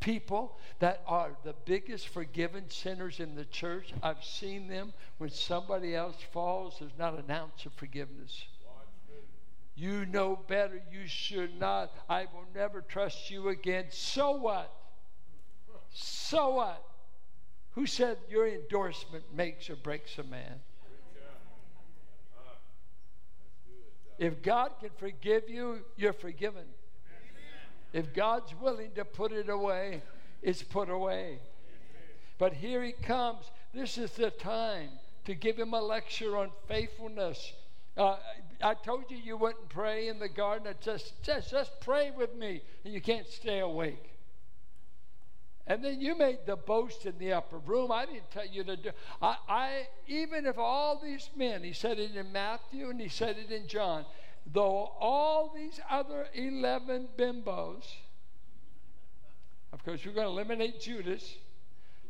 People 0.00 0.56
that 0.78 1.02
are 1.06 1.30
the 1.44 1.54
biggest 1.64 2.08
forgiven 2.08 2.68
sinners 2.68 3.20
in 3.20 3.34
the 3.34 3.44
church, 3.44 3.92
I've 4.02 4.24
seen 4.24 4.68
them 4.68 4.92
when 5.18 5.30
somebody 5.30 5.94
else 5.94 6.16
falls, 6.32 6.76
there's 6.78 6.98
not 6.98 7.14
an 7.18 7.30
ounce 7.30 7.66
of 7.66 7.72
forgiveness. 7.74 8.46
You 9.76 10.06
know 10.06 10.38
better. 10.48 10.80
You 10.90 11.06
should 11.06 11.60
not. 11.60 11.92
I 12.08 12.22
will 12.22 12.46
never 12.54 12.80
trust 12.80 13.30
you 13.30 13.50
again. 13.50 13.84
So 13.90 14.32
what? 14.32 14.72
So 15.92 16.54
what? 16.54 16.82
Who 17.76 17.84
said 17.86 18.16
your 18.30 18.48
endorsement 18.48 19.24
makes 19.34 19.68
or 19.68 19.76
breaks 19.76 20.16
a 20.18 20.24
man? 20.24 20.60
If 24.18 24.42
God 24.42 24.72
can 24.80 24.88
forgive 24.96 25.50
you, 25.50 25.80
you're 25.94 26.14
forgiven. 26.14 26.64
If 27.92 28.14
God's 28.14 28.54
willing 28.54 28.92
to 28.94 29.04
put 29.04 29.30
it 29.30 29.50
away, 29.50 30.02
it's 30.42 30.62
put 30.62 30.88
away. 30.88 31.38
But 32.38 32.54
here 32.54 32.82
he 32.82 32.92
comes. 32.92 33.44
This 33.74 33.98
is 33.98 34.12
the 34.12 34.30
time 34.30 34.88
to 35.26 35.34
give 35.34 35.58
him 35.58 35.74
a 35.74 35.80
lecture 35.80 36.34
on 36.38 36.52
faithfulness. 36.66 37.52
Uh, 37.94 38.16
I 38.62 38.72
told 38.72 39.10
you 39.10 39.18
you 39.18 39.36
wouldn't 39.36 39.68
pray 39.68 40.08
in 40.08 40.18
the 40.18 40.30
garden. 40.30 40.72
Just, 40.80 41.22
just, 41.22 41.50
just 41.50 41.78
pray 41.80 42.10
with 42.10 42.34
me, 42.34 42.62
and 42.84 42.94
you 42.94 43.02
can't 43.02 43.26
stay 43.26 43.58
awake. 43.58 44.15
And 45.66 45.84
then 45.84 46.00
you 46.00 46.16
made 46.16 46.38
the 46.46 46.56
boast 46.56 47.06
in 47.06 47.18
the 47.18 47.32
upper 47.32 47.58
room. 47.58 47.90
I 47.90 48.06
didn't 48.06 48.30
tell 48.30 48.46
you 48.46 48.62
to 48.64 48.76
do. 48.76 48.90
I, 49.20 49.36
I 49.48 49.86
even 50.06 50.46
if 50.46 50.58
all 50.58 51.00
these 51.02 51.28
men, 51.36 51.64
he 51.64 51.72
said 51.72 51.98
it 51.98 52.14
in 52.14 52.30
Matthew 52.32 52.88
and 52.88 53.00
he 53.00 53.08
said 53.08 53.36
it 53.36 53.50
in 53.50 53.66
John, 53.66 54.04
though 54.52 54.92
all 55.00 55.52
these 55.54 55.80
other 55.90 56.28
eleven 56.34 57.08
bimbos, 57.18 57.84
of 59.72 59.84
course, 59.84 60.06
we're 60.06 60.12
going 60.12 60.26
to 60.26 60.32
eliminate 60.32 60.80
Judas. 60.80 61.34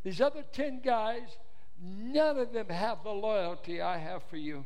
These 0.05 0.21
other 0.21 0.45
ten 0.53 0.81
guys, 0.85 1.37
none 1.83 2.39
of 2.39 2.53
them 2.53 2.69
have 2.69 3.03
the 3.03 3.11
loyalty 3.11 3.81
I 3.81 3.99
have 3.99 4.23
for 4.25 4.37
you. 4.37 4.65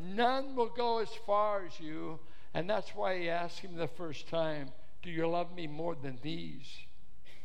None 0.00 0.54
will 0.54 0.70
go 0.70 0.98
as 0.98 1.10
far 1.26 1.66
as 1.66 1.80
you. 1.80 2.20
And 2.54 2.70
that's 2.70 2.94
why 2.94 3.18
he 3.18 3.28
asked 3.28 3.58
him 3.58 3.76
the 3.76 3.88
first 3.88 4.28
time, 4.28 4.70
Do 5.02 5.10
you 5.10 5.28
love 5.28 5.54
me 5.54 5.66
more 5.66 5.94
than 5.94 6.18
these? 6.22 6.66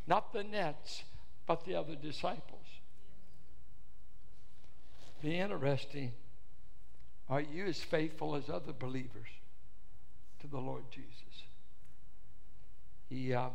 Not 0.08 0.34
the 0.34 0.44
nets, 0.44 1.04
but 1.46 1.66
the 1.66 1.76
other 1.76 1.96
disciples. 1.96 2.66
Be 5.22 5.39
interesting. 5.39 6.12
Are 7.30 7.42
you 7.42 7.66
as 7.66 7.80
faithful 7.80 8.36
as 8.36 8.50
other 8.50 8.74
believers 8.74 9.30
to 10.42 10.48
the 10.48 10.58
Lord 10.58 10.84
Jesus? 10.92 11.08
He 13.10 13.34
uh, 13.34 13.50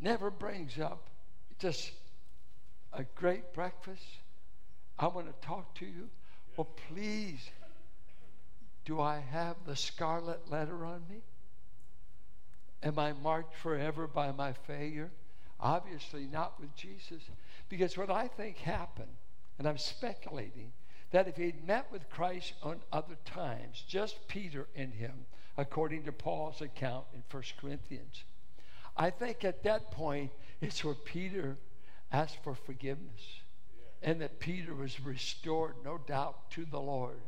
never 0.00 0.30
brings 0.30 0.78
up 0.78 1.08
just 1.58 1.92
a 2.92 3.04
great 3.14 3.52
breakfast. 3.52 4.04
I 4.98 5.06
want 5.06 5.26
to 5.26 5.46
talk 5.46 5.74
to 5.76 5.86
you. 5.86 6.08
Well, 6.56 6.68
please, 6.88 7.48
do 8.84 9.00
I 9.00 9.20
have 9.30 9.56
the 9.66 9.76
scarlet 9.76 10.50
letter 10.50 10.84
on 10.84 11.02
me? 11.08 11.22
Am 12.82 12.98
I 12.98 13.12
marked 13.12 13.54
forever 13.56 14.06
by 14.06 14.32
my 14.32 14.52
failure? 14.52 15.10
Obviously, 15.60 16.26
not 16.26 16.60
with 16.60 16.74
Jesus. 16.76 17.22
Because 17.68 17.96
what 17.96 18.10
I 18.10 18.28
think 18.28 18.58
happened, 18.58 19.16
and 19.58 19.66
I'm 19.66 19.78
speculating, 19.78 20.72
that 21.10 21.26
if 21.26 21.36
he'd 21.36 21.66
met 21.66 21.90
with 21.90 22.08
Christ 22.10 22.52
on 22.62 22.80
other 22.92 23.16
times, 23.24 23.84
just 23.88 24.28
Peter 24.28 24.66
and 24.76 24.92
him, 24.92 25.26
according 25.56 26.04
to 26.04 26.12
Paul's 26.12 26.60
account 26.60 27.06
in 27.14 27.22
1 27.30 27.42
Corinthians, 27.60 28.22
I 28.96 29.10
think 29.10 29.44
at 29.44 29.64
that 29.64 29.90
point 29.90 30.30
it's 30.60 30.84
where 30.84 30.94
Peter 30.94 31.56
asked 32.12 32.42
for 32.42 32.54
forgiveness 32.54 33.40
and 34.02 34.20
that 34.20 34.38
Peter 34.38 34.74
was 34.74 35.00
restored, 35.00 35.74
no 35.84 35.98
doubt, 35.98 36.50
to 36.52 36.64
the 36.64 36.80
Lord. 36.80 37.20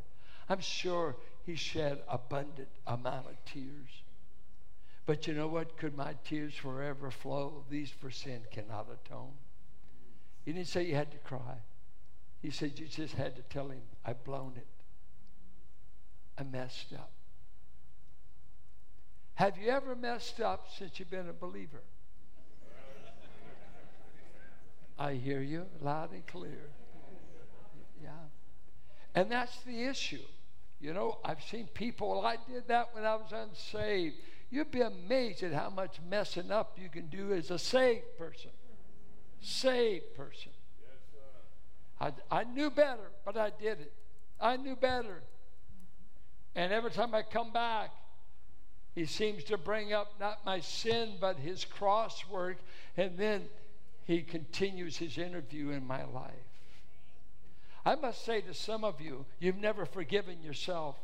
I'm 0.49 0.61
sure 0.61 1.17
he 1.45 1.57
shed 1.57 2.01
abundant 2.09 2.69
amount 2.87 3.27
of 3.27 3.45
tears. 3.45 4.03
But 5.07 5.27
you 5.27 5.35
know 5.35 5.49
what? 5.49 5.77
Could 5.77 5.97
my 5.97 6.15
tears 6.25 6.55
forever 6.55 7.11
flow? 7.11 7.65
These 7.69 7.91
for 7.91 8.11
sin 8.11 8.43
cannot 8.53 8.87
atone. 8.93 9.33
He 10.45 10.53
didn't 10.53 10.69
say 10.69 10.85
you 10.85 10.95
had 10.95 11.11
to 11.13 11.19
cry. 11.19 11.59
He 12.43 12.51
said 12.51 12.79
you 12.79 12.87
just 12.87 13.15
had 13.15 13.37
to 13.37 13.43
tell 13.43 13.69
him, 13.69 13.83
I've 14.05 14.23
blown 14.25 14.53
it. 14.57 14.67
I 16.39 16.45
messed 16.45 16.93
up. 16.95 17.11
Have 19.35 19.59
you 19.59 19.71
ever 19.71 19.95
messed 19.95 20.41
up 20.41 20.67
since 20.79 20.99
you've 20.99 21.11
been 21.11 21.29
a 21.29 21.33
believer? 21.33 21.83
I 24.99 25.15
hear 25.15 25.41
you 25.41 25.65
loud 25.81 26.13
and 26.13 26.27
clear. 26.27 26.69
Yeah. 28.03 28.11
And 29.15 29.31
that's 29.31 29.57
the 29.63 29.85
issue. 29.85 30.21
You 30.79 30.93
know, 30.93 31.19
I've 31.25 31.43
seen 31.43 31.69
people, 31.73 32.11
well, 32.11 32.27
I 32.27 32.37
did 32.51 32.69
that 32.69 32.95
when 32.95 33.05
I 33.05 33.17
was 33.17 33.33
unsaved. 33.33 34.17
You'd 34.51 34.71
be 34.71 34.81
amazed 34.81 35.43
at 35.43 35.53
how 35.53 35.71
much 35.71 35.99
messing 36.09 36.51
up 36.51 36.77
you 36.81 36.89
can 36.89 37.07
do 37.07 37.33
as 37.33 37.51
a 37.51 37.59
saved 37.59 38.19
person. 38.19 38.51
Saved 39.41 40.15
person. 40.17 40.51
I, 42.01 42.13
I 42.31 42.45
knew 42.45 42.71
better, 42.71 43.11
but 43.25 43.37
I 43.37 43.51
did 43.51 43.81
it. 43.81 43.93
I 44.41 44.57
knew 44.57 44.75
better. 44.75 45.23
And 46.57 46.73
every 46.73 46.91
time 46.91 47.15
I 47.15 47.23
come 47.23 47.53
back, 47.53 47.91
he 48.95 49.07
seems 49.07 49.45
to 49.45 49.57
bring 49.57 49.93
up 49.93 50.15
not 50.19 50.45
my 50.45 50.61
sin, 50.61 51.15
but 51.21 51.37
his 51.37 51.65
cross 51.65 52.27
work. 52.29 52.57
And 52.97 53.17
then 53.17 53.49
he 54.05 54.23
continues 54.23 54.97
his 54.97 55.17
interview 55.17 55.71
in 55.71 55.87
my 55.87 56.05
life. 56.05 56.33
I 57.85 57.95
must 57.95 58.25
say 58.25 58.41
to 58.43 58.55
some 58.55 58.83
of 58.83 59.01
you, 59.01 59.25
you've 59.39 59.57
never 59.57 59.87
forgiven 59.87 60.43
yourself. 60.43 60.97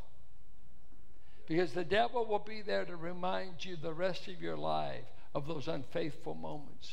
Because 1.46 1.72
the 1.72 1.84
devil 1.84 2.26
will 2.26 2.40
be 2.40 2.62
there 2.62 2.84
to 2.84 2.96
remind 2.96 3.64
you 3.64 3.76
the 3.76 3.92
rest 3.92 4.26
of 4.28 4.40
your 4.40 4.56
life 4.56 5.04
of 5.34 5.46
those 5.46 5.68
unfaithful 5.68 6.34
moments, 6.34 6.92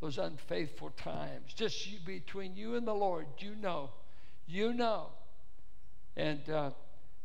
those 0.00 0.18
unfaithful 0.18 0.90
times. 0.90 1.52
Just 1.54 1.86
you, 1.86 1.98
between 2.04 2.56
you 2.56 2.76
and 2.76 2.86
the 2.86 2.94
Lord, 2.94 3.26
you 3.38 3.54
know. 3.54 3.90
You 4.46 4.72
know. 4.72 5.08
And 6.16 6.48
uh, 6.48 6.70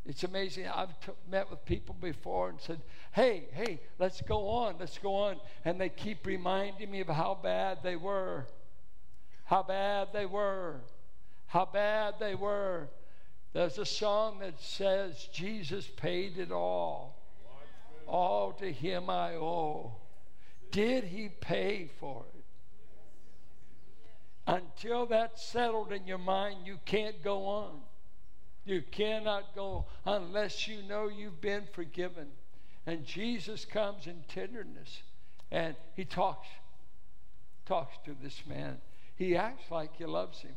it's 0.05 0.23
amazing. 0.23 0.67
I've 0.67 0.99
t- 0.99 1.11
met 1.29 1.49
with 1.49 1.63
people 1.63 1.95
before 1.99 2.49
and 2.49 2.59
said, 2.59 2.81
hey, 3.13 3.45
hey, 3.53 3.79
let's 3.99 4.21
go 4.21 4.49
on, 4.49 4.75
let's 4.79 4.97
go 4.97 5.15
on. 5.15 5.37
And 5.63 5.79
they 5.79 5.89
keep 5.89 6.25
reminding 6.25 6.91
me 6.91 6.99
of 7.01 7.07
how 7.07 7.37
bad 7.41 7.79
they 7.83 7.95
were. 7.95 8.47
How 9.45 9.63
bad 9.63 10.09
they 10.11 10.25
were. 10.25 10.81
How 11.47 11.65
bad 11.65 12.15
they 12.19 12.35
were. 12.35 12.89
There's 13.53 13.77
a 13.77 13.85
song 13.85 14.39
that 14.39 14.59
says, 14.61 15.27
Jesus 15.33 15.87
paid 15.87 16.37
it 16.37 16.51
all. 16.51 17.17
All 18.07 18.53
to 18.53 18.71
him 18.71 19.09
I 19.09 19.35
owe. 19.35 19.93
Did 20.71 21.03
he 21.03 21.29
pay 21.29 21.89
for 21.99 22.23
it? 22.33 22.43
Until 24.47 25.05
that's 25.05 25.45
settled 25.45 25.91
in 25.91 26.07
your 26.07 26.17
mind, 26.17 26.65
you 26.65 26.79
can't 26.85 27.21
go 27.23 27.45
on. 27.45 27.81
You 28.65 28.83
cannot 28.91 29.55
go 29.55 29.85
unless 30.05 30.67
you 30.67 30.81
know 30.83 31.09
you've 31.09 31.41
been 31.41 31.63
forgiven. 31.73 32.27
And 32.85 33.05
Jesus 33.05 33.65
comes 33.65 34.07
in 34.07 34.23
tenderness 34.27 35.03
and 35.51 35.75
he 35.95 36.05
talks 36.05 36.47
talks 37.65 37.95
to 38.05 38.15
this 38.21 38.41
man. 38.47 38.77
He 39.15 39.35
acts 39.35 39.69
like 39.71 39.95
he 39.97 40.05
loves 40.05 40.39
him. 40.39 40.55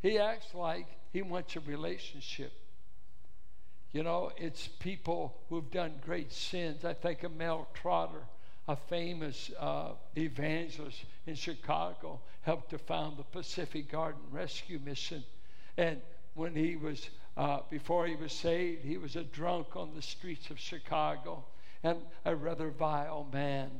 He 0.00 0.18
acts 0.18 0.54
like 0.54 0.86
he 1.12 1.22
wants 1.22 1.56
a 1.56 1.60
relationship. 1.60 2.52
You 3.92 4.02
know, 4.02 4.32
it's 4.36 4.68
people 4.68 5.34
who've 5.48 5.70
done 5.70 5.94
great 6.04 6.32
sins. 6.32 6.84
I 6.84 6.92
think 6.92 7.22
of 7.22 7.34
Mel 7.34 7.66
Trotter, 7.74 8.22
a 8.68 8.76
famous 8.76 9.50
uh, 9.58 9.92
evangelist 10.16 11.04
in 11.26 11.34
Chicago, 11.34 12.20
helped 12.42 12.70
to 12.70 12.78
found 12.78 13.16
the 13.16 13.24
Pacific 13.24 13.90
Garden 13.90 14.20
Rescue 14.30 14.78
Mission. 14.84 15.24
And 15.76 16.00
when 16.34 16.54
he 16.54 16.76
was, 16.76 17.08
uh, 17.36 17.60
before 17.70 18.06
he 18.06 18.14
was 18.14 18.32
saved, 18.32 18.84
he 18.84 18.98
was 18.98 19.16
a 19.16 19.24
drunk 19.24 19.74
on 19.74 19.94
the 19.94 20.02
streets 20.02 20.50
of 20.50 20.58
Chicago 20.58 21.44
and 21.82 21.98
a 22.24 22.36
rather 22.36 22.70
vile 22.70 23.26
man. 23.32 23.70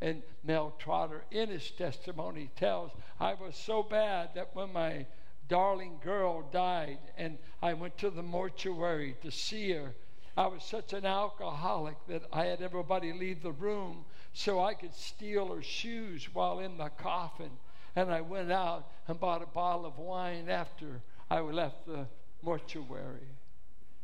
And 0.00 0.22
Mel 0.44 0.74
Trotter, 0.78 1.24
in 1.30 1.48
his 1.48 1.70
testimony, 1.70 2.50
tells, 2.56 2.90
I 3.18 3.34
was 3.34 3.56
so 3.56 3.82
bad 3.82 4.30
that 4.34 4.50
when 4.54 4.72
my 4.72 5.06
darling 5.48 5.98
girl 6.02 6.42
died 6.50 6.98
and 7.16 7.38
I 7.62 7.74
went 7.74 7.98
to 7.98 8.10
the 8.10 8.22
mortuary 8.22 9.16
to 9.22 9.30
see 9.30 9.72
her, 9.72 9.94
I 10.36 10.46
was 10.48 10.62
such 10.62 10.92
an 10.92 11.06
alcoholic 11.06 11.96
that 12.08 12.22
I 12.32 12.46
had 12.46 12.60
everybody 12.60 13.12
leave 13.12 13.42
the 13.42 13.52
room 13.52 14.04
so 14.32 14.62
I 14.62 14.74
could 14.74 14.94
steal 14.94 15.54
her 15.54 15.62
shoes 15.62 16.28
while 16.32 16.58
in 16.58 16.76
the 16.76 16.90
coffin. 16.90 17.50
And 17.94 18.12
I 18.12 18.20
went 18.20 18.52
out 18.52 18.90
and 19.08 19.18
bought 19.18 19.42
a 19.42 19.46
bottle 19.46 19.86
of 19.86 19.98
wine 19.98 20.50
after 20.50 21.00
I 21.30 21.40
left 21.40 21.86
the 21.86 22.06
mortuary. 22.42 23.28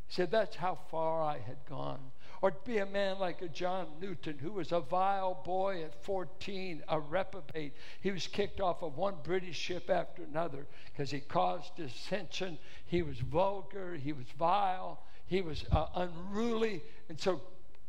He 0.06 0.14
said, 0.14 0.30
That's 0.30 0.56
how 0.56 0.78
far 0.90 1.22
I 1.22 1.38
had 1.38 1.58
gone 1.68 2.00
or 2.42 2.50
be 2.64 2.78
a 2.78 2.86
man 2.86 3.20
like 3.20 3.40
a 3.40 3.48
John 3.48 3.86
Newton, 4.00 4.36
who 4.36 4.50
was 4.50 4.72
a 4.72 4.80
vile 4.80 5.40
boy 5.44 5.84
at 5.84 6.04
14, 6.04 6.82
a 6.88 6.98
reprobate. 6.98 7.72
He 8.00 8.10
was 8.10 8.26
kicked 8.26 8.60
off 8.60 8.82
of 8.82 8.96
one 8.96 9.14
British 9.22 9.56
ship 9.56 9.88
after 9.88 10.24
another 10.24 10.66
because 10.86 11.12
he 11.12 11.20
caused 11.20 11.76
dissension. 11.76 12.58
He 12.84 13.02
was 13.02 13.18
vulgar, 13.20 13.94
he 13.94 14.12
was 14.12 14.26
vile, 14.36 15.00
he 15.26 15.40
was 15.40 15.64
uh, 15.70 15.86
unruly, 15.94 16.82
and 17.08 17.18
so 17.18 17.40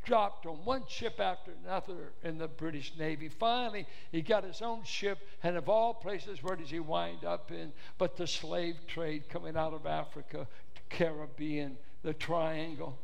dropped 0.05 0.45
on 0.45 0.57
one 0.65 0.83
ship 0.87 1.19
after 1.19 1.51
another 1.63 2.11
in 2.23 2.37
the 2.37 2.47
British 2.47 2.93
Navy. 2.99 3.29
Finally, 3.29 3.87
he 4.11 4.21
got 4.21 4.43
his 4.43 4.61
own 4.61 4.83
ship, 4.83 5.17
and 5.41 5.57
of 5.57 5.67
all 5.67 5.95
places, 5.95 6.43
where 6.43 6.55
does 6.55 6.69
he 6.69 6.79
wind 6.79 7.25
up 7.25 7.51
in? 7.51 7.73
But 7.97 8.17
the 8.17 8.27
slave 8.27 8.75
trade 8.85 9.29
coming 9.29 9.57
out 9.57 9.73
of 9.73 9.87
Africa, 9.87 10.47
Caribbean, 10.89 11.77
the 12.03 12.13
Triangle 12.13 12.99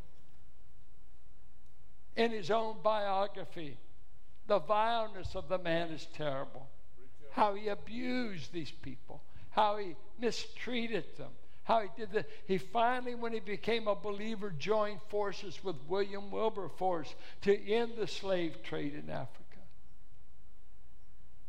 in 2.19 2.32
his 2.32 2.51
own 2.51 2.75
biography. 2.84 3.77
The 4.47 4.60
vileness 4.60 5.36
of 5.36 5.47
the 5.47 5.58
man 5.58 5.89
is 5.89 6.05
terrible. 6.13 6.67
How 7.32 7.55
he 7.55 7.69
abused 7.69 8.51
these 8.51 8.71
people, 8.71 9.23
how 9.51 9.77
he 9.77 9.95
mistreated 10.19 11.05
them, 11.17 11.29
how 11.63 11.82
he 11.82 11.88
did 11.95 12.12
that. 12.12 12.27
He 12.45 12.58
finally, 12.58 13.15
when 13.15 13.32
he 13.32 13.39
became 13.39 13.88
a 13.88 13.95
believer, 13.95 14.49
joined 14.49 14.99
forces 15.08 15.63
with 15.63 15.77
William 15.88 16.29
Wilberforce 16.29 17.15
to 17.43 17.71
end 17.71 17.93
the 17.97 18.08
slave 18.08 18.63
trade 18.63 18.95
in 18.95 19.10
Africa. 19.10 19.62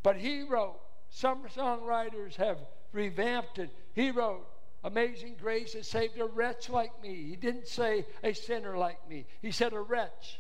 But 0.04 0.18
he 0.18 0.42
wrote, 0.42 0.78
some 1.09 1.42
songwriters 1.48 2.37
have 2.37 2.59
revamped 2.92 3.59
it. 3.59 3.70
He 3.94 4.12
wrote, 4.12 4.46
Amazing 4.85 5.37
grace 5.40 5.72
has 5.72 5.88
saved 5.88 6.18
a 6.20 6.26
wretch 6.26 6.70
like 6.70 7.02
me. 7.02 7.24
He 7.24 7.37
didn't 7.37 7.66
say 7.66 8.06
a 8.22 8.33
sinner 8.33 8.78
like 8.78 9.09
me, 9.09 9.26
he 9.42 9.50
said 9.50 9.72
a 9.72 9.80
wretch. 9.80 10.38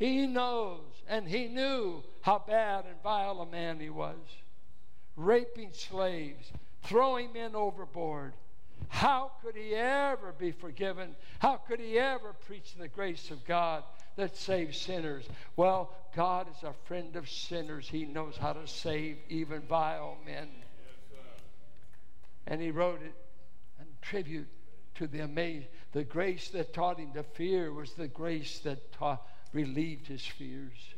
He 0.00 0.26
knows 0.26 0.80
and 1.06 1.28
he 1.28 1.46
knew 1.46 2.02
how 2.22 2.42
bad 2.44 2.86
and 2.86 3.02
vile 3.02 3.42
a 3.42 3.46
man 3.46 3.78
he 3.78 3.90
was. 3.90 4.16
Raping 5.14 5.72
slaves, 5.74 6.50
throwing 6.82 7.34
men 7.34 7.54
overboard. 7.54 8.32
How 8.88 9.30
could 9.42 9.54
he 9.54 9.74
ever 9.74 10.32
be 10.32 10.52
forgiven? 10.52 11.14
How 11.38 11.58
could 11.58 11.80
he 11.80 11.98
ever 11.98 12.32
preach 12.46 12.74
the 12.74 12.88
grace 12.88 13.30
of 13.30 13.44
God 13.44 13.84
that 14.16 14.38
saves 14.38 14.80
sinners? 14.80 15.28
Well, 15.56 15.94
God 16.16 16.46
is 16.50 16.62
a 16.62 16.72
friend 16.86 17.14
of 17.14 17.28
sinners. 17.28 17.86
He 17.86 18.06
knows 18.06 18.38
how 18.38 18.54
to 18.54 18.66
save 18.66 19.18
even 19.28 19.60
vile 19.60 20.16
men. 20.24 20.48
and 22.46 22.62
he 22.62 22.70
wrote 22.70 23.02
it 23.02 23.14
in 23.78 23.86
tribute 24.00 24.48
to 24.94 25.06
the 25.06 25.20
amazing, 25.20 25.68
the 25.92 26.04
grace 26.04 26.48
that 26.48 26.72
taught 26.72 26.98
him 26.98 27.12
to 27.12 27.22
fear 27.22 27.72
was 27.72 27.92
the 27.92 28.08
grace 28.08 28.60
that 28.60 28.92
taught 28.92 29.26
relieved 29.52 30.06
his 30.06 30.24
fears. 30.24 30.94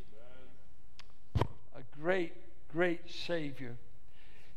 A 1.36 1.98
great, 2.00 2.32
great 2.68 3.10
Savior. 3.10 3.76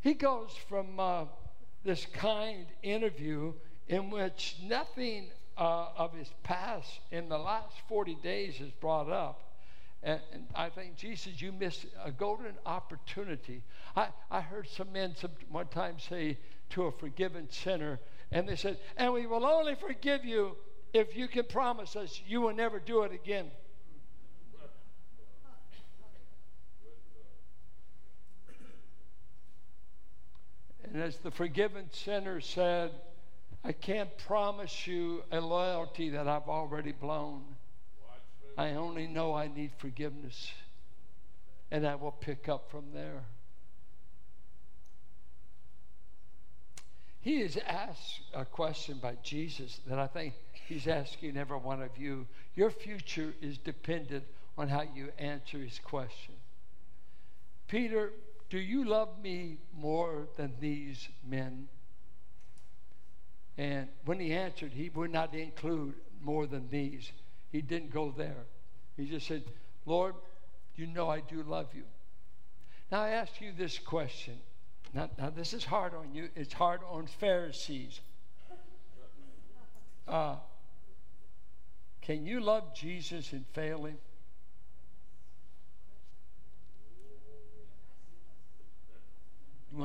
He 0.01 0.13
goes 0.13 0.51
from 0.67 0.99
uh, 0.99 1.25
this 1.84 2.05
kind 2.13 2.65
interview 2.84 3.53
in 3.88 4.10
which 4.10 4.58
nothing 4.63 5.27
uh, 5.58 5.88
of 5.97 6.13
his 6.13 6.29
past 6.43 6.99
in 7.12 7.29
the 7.29 7.38
last 7.38 7.75
40 7.88 8.15
days 8.15 8.60
is 8.60 8.71
brought 8.71 9.10
up. 9.10 9.41
And, 10.03 10.19
and, 10.34 10.45
I 10.53 10.69
think, 10.69 10.97
Jesus, 10.97 11.41
you 11.41 11.51
missed 11.51 11.86
a 12.03 12.12
golden 12.12 12.53
opportunity. 12.65 13.63
I, 13.95 14.10
I 14.29 14.41
heard 14.41 14.67
some 14.67 14.91
men 14.91 15.15
some, 15.15 15.31
one 15.49 15.67
time 15.67 15.95
say 15.97 16.38
to 16.71 16.84
a 16.84 16.91
forgiven 16.91 17.49
sinner, 17.49 17.99
and 18.31 18.47
they 18.47 18.55
said, 18.55 18.77
And 18.97 19.13
we 19.13 19.25
will 19.25 19.45
only 19.45 19.75
forgive 19.75 20.23
you 20.23 20.58
if 20.93 21.15
you 21.15 21.27
can 21.27 21.45
promise 21.45 21.95
us 21.95 22.21
you 22.27 22.41
will 22.41 22.53
never 22.53 22.79
do 22.79 23.01
it 23.01 23.12
again. 23.13 23.47
And 30.95 31.03
as 31.03 31.17
the 31.17 31.29
forgiven 31.29 31.89
sinner 31.91 32.39
said, 32.39 32.89
I 33.65 33.73
can't 33.73 34.17
promise 34.17 34.88
you 34.88 35.23
a 35.29 35.41
loyalty 35.41 36.12
that 36.12 36.25
I've 36.25 36.47
already 36.47 36.93
blown. 36.93 37.43
I 38.58 38.75
only 38.75 39.05
know 39.05 39.34
I 39.34 39.49
need 39.49 39.71
forgiveness. 39.77 40.53
And 41.69 41.86
I 41.86 41.95
will 41.95 42.13
pick 42.13 42.47
up 42.47 42.71
from 42.71 42.93
there. 42.93 43.25
He 47.19 47.41
is 47.41 47.58
asked 47.67 48.21
a 48.34 48.45
question 48.45 48.97
by 49.01 49.17
Jesus 49.21 49.81
that 49.88 49.99
I 49.99 50.08
think 50.08 50.34
he's 50.53 50.88
asking 50.88 51.36
every 51.36 51.58
one 51.58 51.81
of 51.81 51.97
you. 51.97 52.25
Your 52.55 52.71
future 52.71 53.34
is 53.41 53.58
dependent 53.58 54.23
on 54.58 54.69
how 54.69 54.84
you 54.95 55.10
answer 55.19 55.58
his 55.58 55.77
question. 55.77 56.36
Peter, 57.67 58.13
do 58.49 58.60
you 58.60 58.86
love 58.86 59.19
me 59.21 59.58
more 59.75 60.27
than 60.38 60.53
these 60.60 61.10
men? 61.27 61.67
And 63.58 63.88
when 64.05 64.19
he 64.19 64.34
answered, 64.34 64.71
he 64.73 64.89
would 64.89 65.12
not 65.12 65.34
include 65.34 65.95
more 66.21 66.45
than 66.45 66.69
these. 66.69 67.12
He 67.51 67.62
didn't 67.62 67.91
go 67.91 68.13
there. 68.15 68.45
He 68.97 69.05
just 69.05 69.27
said, 69.27 69.43
Lord, 69.86 70.15
you 70.75 70.88
know 70.88 71.10
I 71.10 71.21
do 71.21 71.41
love 71.43 71.67
you. 71.73 71.84
Now 72.91 73.01
I 73.01 73.10
ask 73.10 73.39
you 73.41 73.51
this 73.58 73.79
question. 73.79 74.36
Now, 74.93 75.10
now 75.17 75.29
this 75.29 75.53
is 75.53 75.65
hard 75.65 75.93
on 75.93 76.13
you. 76.13 76.29
It's 76.36 76.53
hard 76.53 76.81
on 76.89 77.08
Pharisees. 77.08 77.99
Uh, 80.08 80.36
can 82.01 82.25
you 82.25 82.39
love 82.39 82.75
Jesus 82.75 83.34
and 83.34 83.45
fail 83.53 83.86
him? 83.86 83.97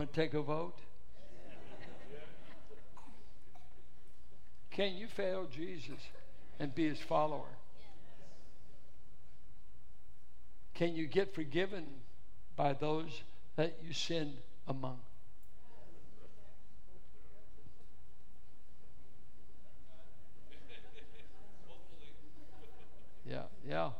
Want 0.00 0.14
to 0.14 0.18
take 0.18 0.32
a 0.32 0.40
vote? 0.40 0.78
Can 4.70 4.94
you 4.94 5.06
fail 5.06 5.46
Jesus 5.54 6.00
and 6.58 6.74
be 6.74 6.88
his 6.88 6.98
follower? 6.98 7.58
Can 10.72 10.96
you 10.96 11.06
get 11.06 11.34
forgiven 11.34 11.84
by 12.56 12.72
those 12.72 13.24
that 13.56 13.76
you 13.86 13.92
sinned 13.92 14.38
among? 14.66 15.00
Yeah, 23.28 23.42
yeah. 23.68 23.90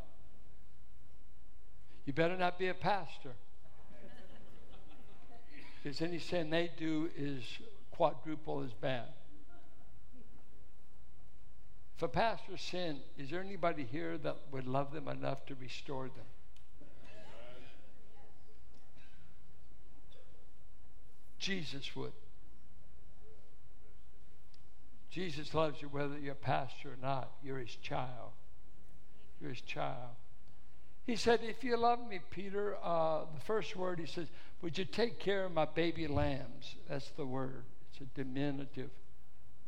You 2.07 2.15
better 2.15 2.39
not 2.39 2.59
be 2.59 2.69
a 2.69 2.75
pastor. 2.75 3.35
Because 5.83 6.03
any 6.03 6.19
sin 6.19 6.51
they 6.51 6.71
do 6.77 7.11
is 7.17 7.43
quadruple 7.91 8.63
as 8.63 8.73
bad. 8.73 9.09
If 11.97 12.03
a 12.03 12.09
pastor 12.09 12.53
is 13.19 13.31
there 13.31 13.41
anybody 13.41 13.87
here 13.91 14.17
that 14.19 14.37
would 14.53 14.67
love 14.67 14.93
them 14.93 15.09
enough 15.09 15.45
to 15.47 15.55
restore 15.55 16.05
them? 16.05 16.25
Jesus 21.39 21.95
would. 21.97 22.13
Jesus 25.11 25.53
loves 25.55 25.83
you 25.83 25.89
whether 25.89 26.19
you're 26.19 26.33
a 26.33 26.37
pastor 26.37 26.91
or 26.91 26.99
not. 27.03 27.33
You're 27.43 27.59
his 27.59 27.77
child. 27.77 28.33
You're 29.41 29.51
his 29.51 29.63
child. 29.63 30.15
He 31.07 31.17
said, 31.17 31.41
If 31.43 31.65
you 31.65 31.77
love 31.77 32.07
me, 32.09 32.21
Peter, 32.31 32.77
uh, 32.83 33.25
the 33.35 33.41
first 33.41 33.75
word 33.75 33.99
he 33.99 34.07
says, 34.07 34.29
Would 34.63 34.77
you 34.77 34.85
take 34.85 35.19
care 35.19 35.45
of 35.45 35.53
my 35.53 35.65
baby 35.65 36.07
lambs? 36.07 36.75
That's 36.89 37.09
the 37.11 37.25
word. 37.25 37.65
It's 37.91 38.01
a 38.03 38.05
diminutive 38.15 38.91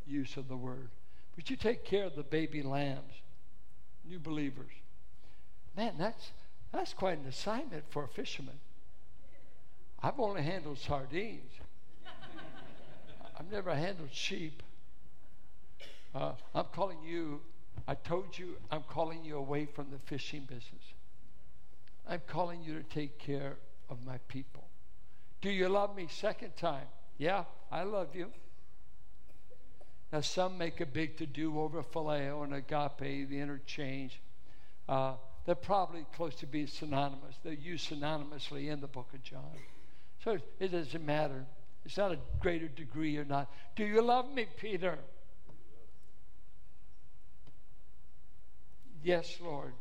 use 0.07 0.37
of 0.37 0.49
the 0.49 0.57
word. 0.57 0.91
Would 1.37 1.49
you 1.49 1.57
take 1.57 1.85
care 1.85 2.05
of 2.05 2.15
the 2.15 2.23
baby 2.23 2.63
lambs, 2.63 3.15
new 4.05 4.19
believers? 4.19 4.71
Man, 5.77 5.95
that's, 5.99 6.33
that's 6.73 6.93
quite 6.93 7.19
an 7.19 7.27
assignment 7.27 7.85
for 7.89 8.05
a 8.05 8.09
fisherman. 8.09 8.59
I've 10.03 10.21
only 10.21 10.43
handled 10.43 10.79
sardines. 10.79 11.53
I've 13.39 13.51
never 13.51 13.75
handled 13.75 14.11
sheep. 14.13 14.63
Uh, 16.15 16.33
I'm 16.55 16.67
calling 16.73 16.99
you, 17.03 17.41
I 17.89 17.95
told 17.95 18.37
you, 18.37 18.57
I'm 18.71 18.83
calling 18.83 19.25
you 19.25 19.37
away 19.37 19.67
from 19.67 19.87
the 19.91 19.99
fishing 19.99 20.43
business. 20.43 20.83
I'm 22.07 22.21
calling 22.27 22.63
you 22.63 22.75
to 22.75 22.83
take 22.83 23.19
care 23.19 23.57
of 23.89 24.05
my 24.05 24.19
people. 24.29 24.65
Do 25.43 25.51
you 25.51 25.69
love 25.69 25.95
me? 25.95 26.07
Second 26.09 26.57
time. 26.57 26.87
Yeah, 27.19 27.45
I 27.71 27.83
love 27.83 28.15
you. 28.15 28.29
Now, 30.13 30.21
some 30.21 30.57
make 30.57 30.81
a 30.81 30.87
big 30.87 31.19
to 31.19 31.27
do 31.27 31.59
over 31.61 31.83
phileo 31.83 32.45
and 32.45 32.55
agape, 32.55 33.29
the 33.29 33.39
interchange. 33.39 34.21
Uh, 34.89 35.15
they're 35.45 35.55
probably 35.55 36.07
close 36.15 36.35
to 36.37 36.47
being 36.47 36.69
synonymous. 36.69 37.37
They're 37.43 37.55
used 37.55 37.91
synonymously 37.91 38.71
in 38.71 38.81
the 38.81 38.87
book 38.87 39.09
of 39.13 39.23
John. 39.23 39.59
So 40.23 40.39
it 40.61 40.69
doesn't 40.69 41.05
matter. 41.05 41.45
It's 41.85 41.97
not 41.97 42.13
a 42.13 42.19
greater 42.41 42.69
degree 42.69 43.17
or 43.17 43.25
not. 43.25 43.51
Do 43.75 43.85
you 43.85 44.03
love 44.03 44.33
me, 44.33 44.47
Peter? 44.57 44.99
Yes, 49.03 49.39
Lord. 49.43 49.73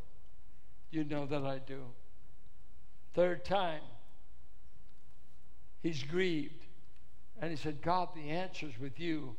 You 0.90 1.04
know 1.04 1.26
that 1.28 1.44
I 1.44 1.60
do. 1.60 1.84
Third 3.14 3.46
time, 3.46 3.82
he's 5.82 6.04
grieved. 6.04 6.66
And 7.42 7.50
he 7.50 7.58
said, 7.58 7.82
God, 7.82 8.10
the 8.16 8.30
answer's 8.30 8.78
with 8.80 9.00
you. 9.00 9.36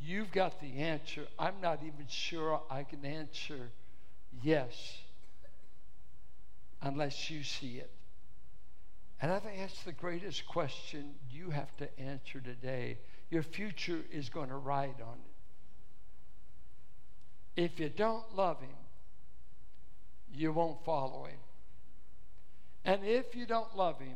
You've 0.00 0.30
got 0.30 0.60
the 0.60 0.78
answer. 0.78 1.26
I'm 1.38 1.60
not 1.62 1.80
even 1.82 2.06
sure 2.08 2.60
I 2.70 2.84
can 2.84 3.04
answer 3.04 3.70
yes 4.42 4.98
unless 6.82 7.30
you 7.30 7.42
see 7.42 7.78
it. 7.78 7.90
And 9.20 9.32
I 9.32 9.40
think 9.40 9.58
that's 9.58 9.82
the 9.82 9.92
greatest 9.92 10.46
question 10.46 11.14
you 11.30 11.50
have 11.50 11.76
to 11.78 12.00
answer 12.00 12.40
today. 12.40 12.98
Your 13.30 13.42
future 13.42 14.00
is 14.12 14.28
going 14.28 14.48
to 14.50 14.56
ride 14.56 15.00
on 15.02 15.18
it. 17.56 17.62
If 17.64 17.80
you 17.80 17.88
don't 17.88 18.36
love 18.36 18.60
Him, 18.60 18.68
you 20.32 20.52
won't 20.52 20.84
follow 20.84 21.24
Him. 21.24 21.38
And 22.84 23.04
if 23.04 23.34
you 23.34 23.44
don't 23.46 23.76
love 23.76 23.98
Him, 23.98 24.14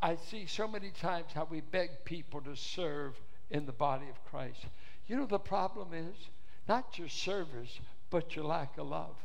I 0.00 0.16
see 0.16 0.46
so 0.46 0.68
many 0.68 0.90
times 0.90 1.32
how 1.34 1.46
we 1.50 1.60
beg 1.60 2.04
people 2.04 2.40
to 2.42 2.54
serve 2.54 3.18
in 3.50 3.66
the 3.66 3.72
body 3.72 4.06
of 4.08 4.24
Christ. 4.30 4.66
You 5.06 5.16
know, 5.16 5.26
the 5.26 5.38
problem 5.38 5.94
is 5.94 6.14
not 6.68 6.98
your 6.98 7.08
service, 7.08 7.80
but 8.10 8.36
your 8.36 8.44
lack 8.44 8.76
of 8.78 8.88
love. 8.88 9.16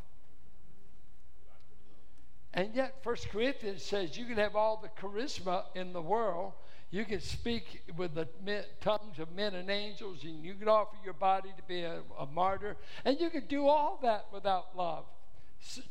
And 2.53 2.75
yet, 2.75 3.03
First 3.03 3.29
Corinthians 3.29 3.83
says 3.83 4.17
you 4.17 4.25
can 4.25 4.37
have 4.37 4.55
all 4.55 4.77
the 4.81 4.89
charisma 5.01 5.63
in 5.75 5.93
the 5.93 6.01
world. 6.01 6.53
You 6.89 7.05
can 7.05 7.21
speak 7.21 7.81
with 7.95 8.13
the 8.15 8.27
tongues 8.81 9.19
of 9.19 9.31
men 9.31 9.55
and 9.55 9.69
angels, 9.69 10.23
and 10.25 10.43
you 10.43 10.53
can 10.55 10.67
offer 10.67 10.97
your 11.05 11.13
body 11.13 11.49
to 11.55 11.63
be 11.63 11.83
a, 11.83 12.01
a 12.19 12.25
martyr, 12.25 12.75
and 13.05 13.19
you 13.19 13.29
can 13.29 13.47
do 13.47 13.67
all 13.67 13.97
that 14.01 14.25
without 14.33 14.75
love. 14.75 15.05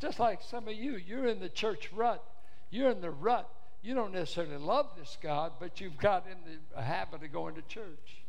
just 0.01 0.19
like 0.19 0.43
some 0.43 0.69
of 0.69 0.75
you, 0.75 0.97
you're 0.97 1.27
in 1.27 1.41
the 1.41 1.49
church 1.49 1.91
rut. 1.95 2.23
You're 2.71 2.91
in 2.91 3.01
the 3.01 3.11
rut. 3.11 3.51
You 3.83 3.95
don't 3.95 4.13
necessarily 4.13 4.59
love 4.59 4.87
this 4.99 5.17
God, 5.23 5.53
but 5.59 5.81
you've 5.81 5.97
got 5.97 6.27
in 6.27 6.59
the 6.75 6.83
habit 6.83 7.23
of 7.23 7.33
going 7.33 7.55
to 7.55 7.63
church. 7.63 8.23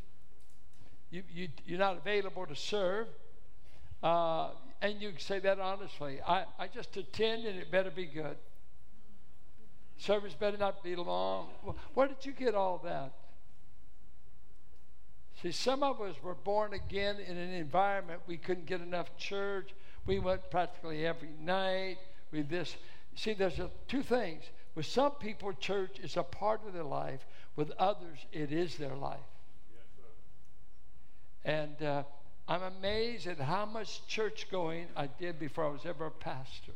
You, 1.10 1.22
you, 1.32 1.48
you're 1.66 1.78
not 1.78 1.98
available 1.98 2.46
to 2.46 2.56
serve. 2.56 3.06
Uh, 4.02 4.50
and 4.80 5.00
you 5.00 5.10
can 5.10 5.20
say 5.20 5.38
that 5.40 5.60
honestly. 5.60 6.20
I, 6.26 6.44
I 6.58 6.66
just 6.68 6.96
attend 6.96 7.44
and 7.44 7.58
it 7.58 7.70
better 7.70 7.90
be 7.90 8.06
good. 8.06 8.36
Service 9.98 10.34
better 10.34 10.56
not 10.56 10.82
be 10.82 10.96
long. 10.96 11.48
Where 11.94 12.08
did 12.08 12.24
you 12.24 12.32
get 12.32 12.54
all 12.54 12.80
that? 12.84 13.12
See, 15.40 15.52
some 15.52 15.82
of 15.82 16.00
us 16.00 16.16
were 16.22 16.34
born 16.34 16.72
again 16.72 17.18
in 17.20 17.36
an 17.36 17.52
environment 17.52 18.20
we 18.26 18.36
couldn't 18.36 18.66
get 18.66 18.80
enough 18.80 19.16
church. 19.16 19.74
We 20.06 20.18
went 20.18 20.50
practically 20.50 21.06
every 21.06 21.30
night. 21.40 21.98
We 22.32 22.42
this. 22.42 22.76
See, 23.14 23.34
there's 23.34 23.58
a, 23.58 23.70
two 23.86 24.02
things. 24.02 24.44
With 24.74 24.86
some 24.86 25.12
people, 25.12 25.52
church 25.52 25.98
is 26.02 26.16
a 26.16 26.22
part 26.22 26.66
of 26.66 26.72
their 26.72 26.84
life. 26.84 27.26
With 27.56 27.70
others, 27.78 28.18
it 28.32 28.52
is 28.52 28.76
their 28.76 28.94
life. 28.94 29.18
Yes, 29.70 29.84
and 31.44 31.86
uh, 31.86 32.02
I'm 32.48 32.62
amazed 32.62 33.26
at 33.26 33.38
how 33.38 33.66
much 33.66 34.06
church 34.06 34.48
going 34.50 34.86
I 34.96 35.06
did 35.06 35.38
before 35.38 35.64
I 35.64 35.68
was 35.68 35.84
ever 35.84 36.06
a 36.06 36.10
pastor. 36.10 36.72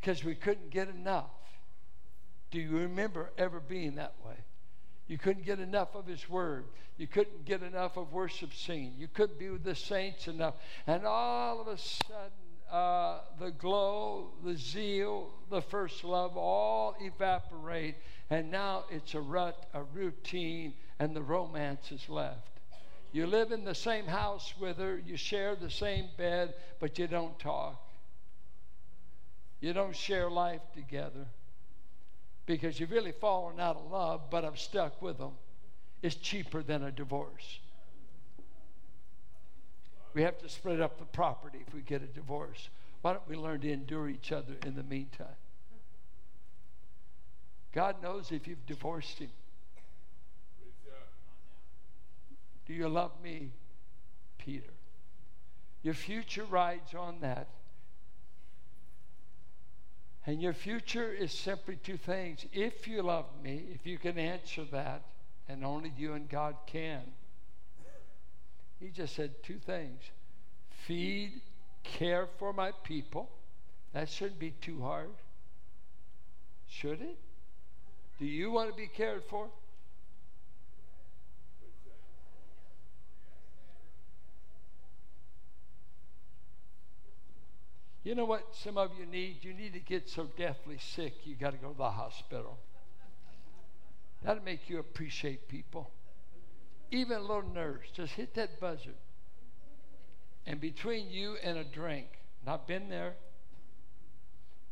Because 0.00 0.24
we 0.24 0.34
couldn't 0.34 0.70
get 0.70 0.88
enough. 0.88 1.30
Do 2.50 2.58
you 2.58 2.78
remember 2.78 3.30
ever 3.38 3.60
being 3.60 3.96
that 3.96 4.14
way? 4.26 4.34
You 5.06 5.18
couldn't 5.18 5.44
get 5.44 5.60
enough 5.60 5.94
of 5.94 6.06
His 6.06 6.28
Word. 6.28 6.64
You 6.96 7.06
couldn't 7.06 7.44
get 7.44 7.62
enough 7.62 7.96
of 7.96 8.12
worship 8.12 8.52
singing. 8.54 8.94
You 8.98 9.08
couldn't 9.08 9.38
be 9.38 9.50
with 9.50 9.64
the 9.64 9.74
saints 9.74 10.28
enough. 10.28 10.54
And 10.86 11.04
all 11.04 11.60
of 11.60 11.68
a 11.68 11.78
sudden, 11.78 12.49
uh, 12.70 13.20
the 13.38 13.50
glow, 13.50 14.30
the 14.44 14.56
zeal, 14.56 15.30
the 15.50 15.62
first 15.62 16.04
love 16.04 16.36
all 16.36 16.94
evaporate. 17.00 17.96
And 18.30 18.50
now 18.50 18.84
it's 18.90 19.14
a 19.14 19.20
rut, 19.20 19.66
a 19.74 19.82
routine, 19.82 20.74
and 20.98 21.14
the 21.14 21.22
romance 21.22 21.92
is 21.92 22.08
left. 22.08 22.60
You 23.12 23.26
live 23.26 23.50
in 23.50 23.64
the 23.64 23.74
same 23.74 24.06
house 24.06 24.54
with 24.60 24.78
her, 24.78 25.00
you 25.04 25.16
share 25.16 25.56
the 25.56 25.70
same 25.70 26.08
bed, 26.16 26.54
but 26.78 26.98
you 26.98 27.06
don't 27.06 27.38
talk. 27.38 27.80
You 29.60 29.72
don't 29.72 29.96
share 29.96 30.30
life 30.30 30.62
together 30.74 31.26
because 32.46 32.80
you've 32.80 32.90
really 32.90 33.12
fallen 33.12 33.60
out 33.60 33.76
of 33.76 33.90
love, 33.90 34.22
but 34.30 34.44
I'm 34.44 34.56
stuck 34.56 35.00
with 35.00 35.18
them. 35.18 35.32
It's 36.02 36.16
cheaper 36.16 36.62
than 36.62 36.82
a 36.82 36.90
divorce. 36.90 37.59
We 40.14 40.22
have 40.22 40.38
to 40.38 40.48
split 40.48 40.80
up 40.80 40.98
the 40.98 41.04
property 41.04 41.58
if 41.66 41.74
we 41.74 41.82
get 41.82 42.02
a 42.02 42.06
divorce. 42.06 42.68
Why 43.02 43.12
don't 43.12 43.28
we 43.28 43.36
learn 43.36 43.60
to 43.60 43.72
endure 43.72 44.08
each 44.08 44.32
other 44.32 44.54
in 44.66 44.74
the 44.74 44.82
meantime? 44.82 45.26
God 47.72 48.02
knows 48.02 48.32
if 48.32 48.48
you've 48.48 48.66
divorced 48.66 49.20
him. 49.20 49.30
Do 52.66 52.74
you 52.74 52.88
love 52.88 53.12
me, 53.22 53.50
Peter? 54.38 54.72
Your 55.82 55.94
future 55.94 56.44
rides 56.44 56.94
on 56.94 57.20
that. 57.20 57.48
And 60.26 60.42
your 60.42 60.52
future 60.52 61.10
is 61.10 61.32
simply 61.32 61.76
two 61.76 61.96
things. 61.96 62.44
If 62.52 62.86
you 62.86 63.02
love 63.02 63.26
me, 63.42 63.64
if 63.74 63.86
you 63.86 63.98
can 63.98 64.18
answer 64.18 64.64
that, 64.70 65.02
and 65.48 65.64
only 65.64 65.92
you 65.96 66.12
and 66.12 66.28
God 66.28 66.54
can, 66.66 67.00
he 68.80 68.88
just 68.88 69.14
said 69.14 69.42
two 69.42 69.58
things 69.58 70.00
feed, 70.86 71.40
care 71.84 72.26
for 72.38 72.52
my 72.52 72.72
people. 72.84 73.30
That 73.92 74.08
shouldn't 74.08 74.40
be 74.40 74.52
too 74.62 74.80
hard. 74.80 75.10
Should 76.68 77.00
it? 77.02 77.18
Do 78.18 78.24
you 78.24 78.50
want 78.50 78.70
to 78.70 78.76
be 78.76 78.86
cared 78.86 79.22
for? 79.28 79.48
You 88.02 88.14
know 88.14 88.24
what 88.24 88.46
some 88.54 88.78
of 88.78 88.90
you 88.98 89.04
need? 89.04 89.38
You 89.42 89.52
need 89.52 89.74
to 89.74 89.80
get 89.80 90.08
so 90.08 90.28
deathly 90.36 90.78
sick 90.78 91.14
you 91.24 91.34
got 91.34 91.50
to 91.50 91.58
go 91.58 91.72
to 91.72 91.76
the 91.78 91.90
hospital. 91.90 92.58
That'll 94.22 94.42
make 94.42 94.68
you 94.68 94.78
appreciate 94.78 95.48
people. 95.48 95.90
Even 96.90 97.18
a 97.18 97.20
little 97.20 97.42
nurse, 97.42 97.86
just 97.92 98.14
hit 98.14 98.34
that 98.34 98.60
buzzer. 98.60 98.94
And 100.46 100.60
between 100.60 101.10
you 101.10 101.36
and 101.42 101.58
a 101.58 101.64
drink, 101.64 102.08
and 102.42 102.50
I've 102.50 102.66
been 102.66 102.88
there. 102.88 103.14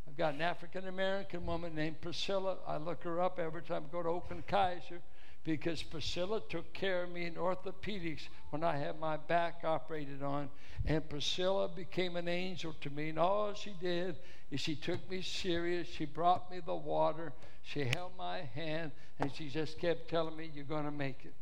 I've 0.07 0.17
got 0.17 0.35
an 0.35 0.41
African 0.41 0.89
American 0.89 1.45
woman 1.45 1.75
named 1.75 2.01
Priscilla. 2.01 2.57
I 2.67 2.79
look 2.79 3.05
her 3.05 3.21
up 3.21 3.39
every 3.39 3.63
time 3.63 3.85
I 3.89 3.93
go 3.93 4.03
to 4.03 4.09
Oakland 4.09 4.47
Kaiser 4.47 5.01
because 5.45 5.83
Priscilla 5.83 6.41
took 6.49 6.73
care 6.73 7.05
of 7.05 7.11
me 7.11 7.27
in 7.27 7.35
orthopedics 7.35 8.29
when 8.51 8.65
I 8.65 8.77
had 8.77 8.99
my 8.99 9.17
back 9.17 9.61
operated 9.65 10.23
on. 10.23 10.49
And 10.87 11.09
Priscilla 11.09 11.69
became 11.69 12.17
an 12.17 12.29
angel 12.29 12.75
to 12.81 12.91
me. 12.91 13.11
And 13.11 13.19
all 13.19 13.55
she 13.55 13.75
did 13.81 14.17
is 14.51 14.61
she 14.61 14.75
took 14.75 15.09
me 15.11 15.23
serious. 15.23 15.89
She 15.89 16.05
brought 16.05 16.51
me 16.51 16.61
the 16.65 16.75
water. 16.75 17.33
She 17.63 17.85
held 17.85 18.13
my 18.17 18.41
hand. 18.55 18.93
And 19.19 19.33
she 19.35 19.49
just 19.49 19.79
kept 19.79 20.09
telling 20.09 20.37
me, 20.37 20.51
You're 20.55 20.65
going 20.65 20.85
to 20.85 20.91
make 20.91 21.25
it. 21.25 21.35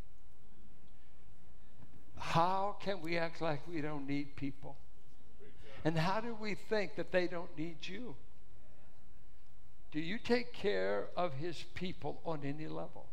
How 2.18 2.76
can 2.80 3.00
we 3.00 3.18
act 3.18 3.40
like 3.40 3.60
we 3.68 3.80
don't 3.80 4.06
need 4.06 4.36
people? 4.36 4.76
And 5.84 5.96
how 5.96 6.20
do 6.20 6.34
we 6.34 6.54
think 6.54 6.96
that 6.96 7.12
they 7.12 7.26
don't 7.26 7.56
need 7.56 7.86
you? 7.86 8.16
Do 9.92 10.00
you 10.00 10.18
take 10.18 10.52
care 10.52 11.06
of 11.16 11.34
his 11.34 11.64
people 11.74 12.20
on 12.24 12.40
any 12.44 12.66
level? 12.66 13.06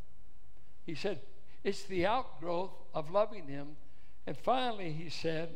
He 0.86 0.96
said, 0.96 1.20
It's 1.64 1.84
the 1.84 2.06
outgrowth 2.06 2.72
of 2.94 3.12
loving 3.12 3.48
Him. 3.48 3.76
And 4.28 4.38
finally, 4.38 4.92
He 4.92 5.10
said, 5.10 5.50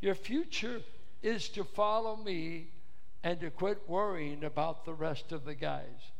Your 0.00 0.14
future 0.14 0.80
is 1.22 1.48
to 1.50 1.64
follow 1.64 2.16
me 2.16 2.68
and 3.22 3.40
to 3.40 3.50
quit 3.50 3.88
worrying 3.88 4.44
about 4.44 4.84
the 4.84 4.94
rest 4.94 5.32
of 5.32 5.44
the 5.44 5.54
guys. 5.54 6.12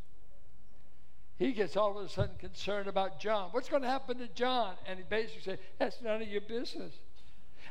He 1.37 1.53
gets 1.53 1.77
all 1.77 1.99
of 1.99 2.05
a 2.05 2.09
sudden 2.09 2.37
concerned 2.39 2.87
about 2.87 3.19
John. 3.21 3.49
What's 3.51 3.69
going 3.69 3.83
to 3.83 3.89
happen 3.89 4.19
to 4.19 4.29
John? 4.29 4.75
And 4.87 4.99
he 4.99 5.05
basically 5.09 5.43
said, 5.43 5.59
That's 5.79 6.01
none 6.01 6.23
of 6.23 6.29
your 6.29 6.43
business. 6.43 6.95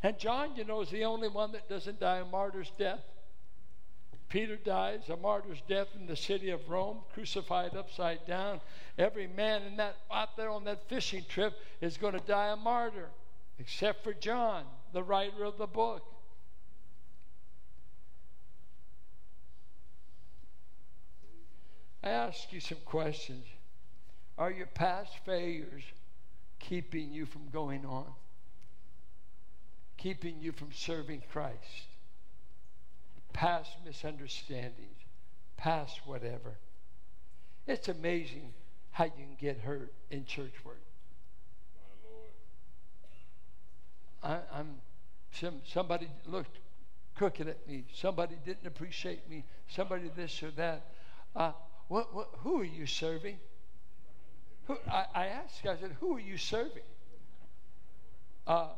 And 0.01 0.19
John, 0.19 0.55
you 0.55 0.65
know, 0.65 0.81
is 0.81 0.89
the 0.89 1.05
only 1.05 1.29
one 1.29 1.53
that 1.53 1.69
doesn't 1.69 1.99
die 1.99 2.17
a 2.17 2.25
martyr's 2.25 2.71
death. 2.77 2.99
Peter 4.27 4.57
dies 4.57 5.09
a 5.09 5.15
martyr's 5.15 5.61
death 5.69 5.87
in 5.95 6.07
the 6.07 6.15
city 6.15 6.49
of 6.49 6.67
Rome, 6.67 6.97
crucified 7.13 7.75
upside 7.75 8.25
down. 8.25 8.59
Every 8.97 9.27
man 9.27 9.61
in 9.61 9.77
that 9.77 9.95
out 10.11 10.35
there 10.35 10.49
on 10.49 10.63
that 10.65 10.89
fishing 10.89 11.23
trip 11.29 11.53
is 11.81 11.97
going 11.97 12.13
to 12.13 12.19
die 12.19 12.47
a 12.47 12.55
martyr, 12.55 13.09
except 13.59 14.03
for 14.03 14.11
John, 14.11 14.65
the 14.91 15.03
writer 15.03 15.43
of 15.43 15.57
the 15.57 15.67
book. 15.67 16.03
I 22.03 22.09
ask 22.09 22.51
you 22.51 22.59
some 22.59 22.79
questions. 22.85 23.45
Are 24.37 24.51
your 24.51 24.67
past 24.67 25.11
failures 25.25 25.83
keeping 26.59 27.11
you 27.11 27.25
from 27.25 27.49
going 27.51 27.85
on? 27.85 28.05
Keeping 29.97 30.37
you 30.41 30.51
from 30.51 30.69
serving 30.73 31.23
Christ? 31.31 31.57
Past 33.31 33.71
misunderstandings, 33.85 34.97
past 35.57 36.01
whatever. 36.05 36.57
It's 37.67 37.87
amazing 37.87 38.53
how 38.91 39.05
you 39.05 39.11
can 39.11 39.37
get 39.39 39.59
hurt 39.59 39.93
in 40.11 40.25
church 40.25 40.53
work. 40.63 40.81
I, 44.21 44.39
am 44.53 44.75
some, 45.31 45.61
somebody 45.65 46.07
looked 46.25 46.59
crooked 47.15 47.47
at 47.47 47.67
me. 47.67 47.85
Somebody 47.93 48.35
didn't 48.45 48.65
appreciate 48.65 49.29
me. 49.29 49.43
Somebody 49.67 50.09
this 50.15 50.41
or 50.43 50.51
that. 50.51 50.85
Uh, 51.35 51.51
what, 51.87 52.13
what, 52.13 52.29
who 52.39 52.61
are 52.61 52.65
you 52.65 52.85
serving? 52.85 53.37
Who, 54.65 54.77
I, 54.89 55.05
I 55.13 55.25
asked, 55.27 55.65
I 55.65 55.75
said, 55.77 55.95
who 55.99 56.15
are 56.15 56.21
you 56.21 56.37
serving? 56.37 56.83
Uh, 58.47 58.69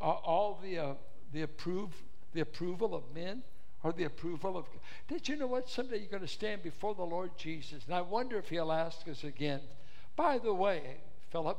all 0.00 0.60
the, 0.62 0.78
uh, 0.78 0.94
the, 1.32 1.42
approve, 1.42 1.90
the 2.32 2.40
approval 2.40 2.94
of 2.94 3.02
men 3.14 3.42
or 3.82 3.92
the 3.92 4.04
approval 4.04 4.56
of 4.56 4.66
God? 4.66 4.80
Did 5.08 5.28
you 5.28 5.36
know 5.36 5.46
what? 5.46 5.68
Someday 5.68 5.98
you're 5.98 6.08
going 6.08 6.22
to 6.22 6.28
stand 6.28 6.62
before 6.62 6.94
the 6.94 7.02
Lord 7.02 7.36
Jesus. 7.36 7.84
And 7.86 7.94
I 7.94 8.00
wonder 8.00 8.38
if 8.38 8.48
he'll 8.48 8.72
ask 8.72 9.06
us 9.08 9.24
again, 9.24 9.60
by 10.16 10.38
the 10.38 10.52
way, 10.52 10.98
Philip, 11.30 11.58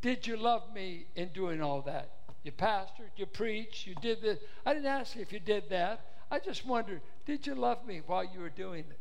did 0.00 0.26
you 0.26 0.36
love 0.36 0.62
me 0.74 1.06
in 1.14 1.28
doing 1.28 1.62
all 1.62 1.82
that? 1.82 2.10
You 2.42 2.52
pastored, 2.52 3.10
you 3.16 3.26
preached, 3.26 3.86
you 3.86 3.94
did 3.96 4.20
this. 4.20 4.38
I 4.66 4.74
didn't 4.74 4.86
ask 4.86 5.14
you 5.14 5.22
if 5.22 5.32
you 5.32 5.40
did 5.40 5.70
that. 5.70 6.06
I 6.30 6.38
just 6.38 6.66
wondered, 6.66 7.02
did 7.24 7.46
you 7.46 7.54
love 7.54 7.86
me 7.86 8.00
while 8.06 8.24
you 8.24 8.40
were 8.40 8.48
doing 8.48 8.84
it? 8.88 8.98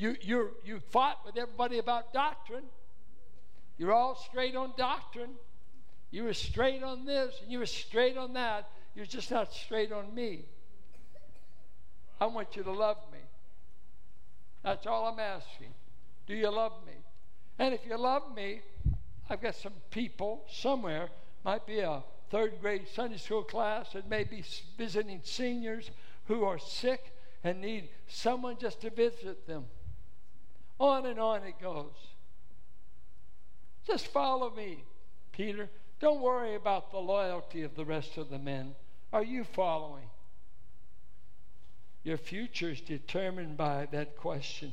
You, 0.00 0.16
you 0.22 0.50
you 0.64 0.80
fought 0.88 1.18
with 1.26 1.36
everybody 1.36 1.78
about 1.78 2.14
doctrine. 2.14 2.64
You're 3.76 3.92
all 3.92 4.14
straight 4.14 4.56
on 4.56 4.72
doctrine. 4.78 5.32
You 6.10 6.24
were 6.24 6.32
straight 6.32 6.82
on 6.82 7.04
this 7.04 7.34
and 7.42 7.52
you 7.52 7.58
were 7.58 7.66
straight 7.66 8.16
on 8.16 8.32
that. 8.32 8.70
You're 8.94 9.04
just 9.04 9.30
not 9.30 9.52
straight 9.52 9.92
on 9.92 10.14
me. 10.14 10.46
I 12.18 12.24
want 12.26 12.56
you 12.56 12.62
to 12.62 12.72
love 12.72 12.96
me. 13.12 13.18
That's 14.64 14.86
all 14.86 15.04
I'm 15.06 15.18
asking. 15.18 15.74
Do 16.26 16.34
you 16.34 16.50
love 16.50 16.72
me? 16.86 16.94
And 17.58 17.74
if 17.74 17.80
you 17.86 17.98
love 17.98 18.34
me, 18.34 18.62
I've 19.28 19.42
got 19.42 19.54
some 19.54 19.74
people 19.90 20.46
somewhere, 20.50 21.10
might 21.44 21.66
be 21.66 21.80
a 21.80 22.02
third 22.30 22.54
grade 22.62 22.86
Sunday 22.94 23.18
school 23.18 23.42
class, 23.42 23.94
it 23.94 24.08
may 24.08 24.24
be 24.24 24.44
visiting 24.78 25.20
seniors 25.24 25.90
who 26.24 26.44
are 26.44 26.58
sick 26.58 27.12
and 27.44 27.60
need 27.60 27.90
someone 28.08 28.56
just 28.58 28.80
to 28.80 28.88
visit 28.88 29.46
them. 29.46 29.66
On 30.80 31.04
and 31.04 31.20
on 31.20 31.44
it 31.44 31.60
goes. 31.60 31.92
Just 33.86 34.06
follow 34.08 34.50
me, 34.50 34.82
Peter. 35.30 35.68
Don't 36.00 36.22
worry 36.22 36.54
about 36.54 36.90
the 36.90 36.98
loyalty 36.98 37.62
of 37.62 37.76
the 37.76 37.84
rest 37.84 38.16
of 38.16 38.30
the 38.30 38.38
men. 38.38 38.74
Are 39.12 39.22
you 39.22 39.44
following? 39.44 40.08
Your 42.02 42.16
future 42.16 42.70
is 42.70 42.80
determined 42.80 43.58
by 43.58 43.88
that 43.92 44.16
question. 44.16 44.72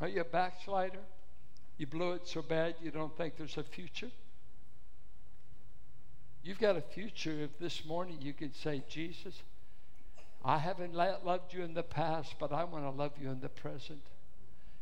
Are 0.00 0.08
you 0.08 0.22
a 0.22 0.24
backslider? 0.24 1.00
You 1.76 1.86
blew 1.86 2.12
it 2.14 2.26
so 2.26 2.42
bad 2.42 2.74
you 2.82 2.90
don't 2.90 3.16
think 3.16 3.36
there's 3.36 3.56
a 3.56 3.62
future? 3.62 4.10
You've 6.42 6.58
got 6.58 6.76
a 6.76 6.80
future 6.80 7.42
if 7.42 7.58
this 7.58 7.84
morning 7.84 8.18
you 8.20 8.32
could 8.32 8.56
say, 8.56 8.82
Jesus, 8.88 9.42
I 10.44 10.58
haven't 10.58 10.94
loved 10.94 11.52
you 11.52 11.62
in 11.62 11.74
the 11.74 11.82
past, 11.82 12.34
but 12.38 12.52
I 12.52 12.64
want 12.64 12.84
to 12.84 12.90
love 12.90 13.12
you 13.20 13.30
in 13.30 13.40
the 13.40 13.48
present. 13.48 14.02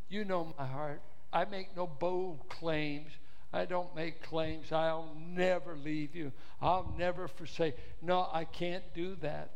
You 0.08 0.24
know 0.24 0.54
my 0.58 0.66
heart. 0.66 1.02
I 1.32 1.44
make 1.44 1.76
no 1.76 1.86
bold 1.86 2.48
claims. 2.48 3.10
I 3.52 3.64
don't 3.64 3.94
make 3.96 4.22
claims. 4.22 4.70
I'll 4.70 5.16
never 5.18 5.76
leave 5.76 6.14
you. 6.14 6.32
I'll 6.60 6.94
never 6.98 7.26
forsake. 7.26 7.76
No, 8.02 8.28
I 8.32 8.44
can't 8.44 8.84
do 8.94 9.16
that. 9.22 9.52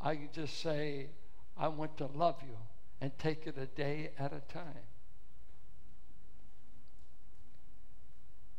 I 0.00 0.16
can 0.16 0.28
just 0.32 0.60
say, 0.60 1.08
I 1.56 1.68
want 1.68 1.96
to 1.98 2.06
love 2.06 2.36
you 2.42 2.56
and 3.00 3.10
take 3.18 3.46
it 3.46 3.56
a 3.58 3.66
day 3.66 4.10
at 4.18 4.32
a 4.32 4.40
time. 4.52 4.86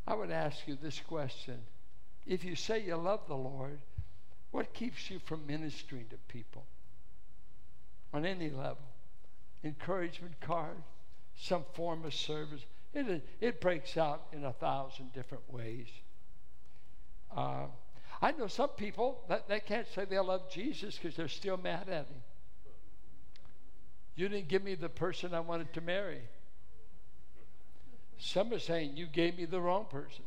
I 0.08 0.16
would 0.16 0.32
ask 0.32 0.68
you 0.68 0.78
this 0.82 1.00
question. 1.00 1.60
If 2.26 2.44
you 2.44 2.56
say 2.56 2.84
you 2.84 2.96
love 2.96 3.22
the 3.28 3.36
Lord, 3.36 3.80
what 4.52 4.74
keeps 4.74 5.10
you 5.10 5.20
from 5.20 5.48
ministering 5.48 6.06
to 6.10 6.18
people 6.28 6.66
on 8.14 8.26
any 8.26 8.50
level? 8.50 8.78
Encouragement 9.64 10.40
card, 10.42 10.78
some 11.38 11.64
form 11.74 12.04
of 12.06 12.14
service. 12.14 12.62
It, 12.94 13.26
it 13.40 13.62
breaks 13.62 13.96
out 13.98 14.28
in 14.34 14.44
a 14.44 14.52
thousand 14.52 15.14
different 15.14 15.44
ways. 15.52 15.88
Uh, 17.36 17.66
I 18.22 18.32
know 18.34 18.48
some 18.48 18.70
people 18.70 19.24
that 19.30 19.48
they 19.48 19.60
can't 19.60 19.88
say 19.88 20.06
they 20.06 20.20
love 20.20 20.52
Jesus 20.52 20.98
because 20.98 21.16
they're 21.16 21.28
still 21.28 21.58
mad 21.58 21.88
at 21.88 22.08
him. 22.08 22.22
You 24.16 24.28
didn't 24.28 24.50
give 24.50 24.64
me 24.64 24.76
the 24.76 24.90
person 24.90 25.34
I 25.34 25.40
wanted 25.40 25.74
to 25.74 25.82
marry. 25.82 26.22
Some 28.18 28.54
are 28.54 28.60
saying 28.60 28.98
you 28.98 29.08
gave 29.08 29.38
me 29.38 29.46
the 29.46 29.60
wrong 29.60 29.86
person. 29.90 30.24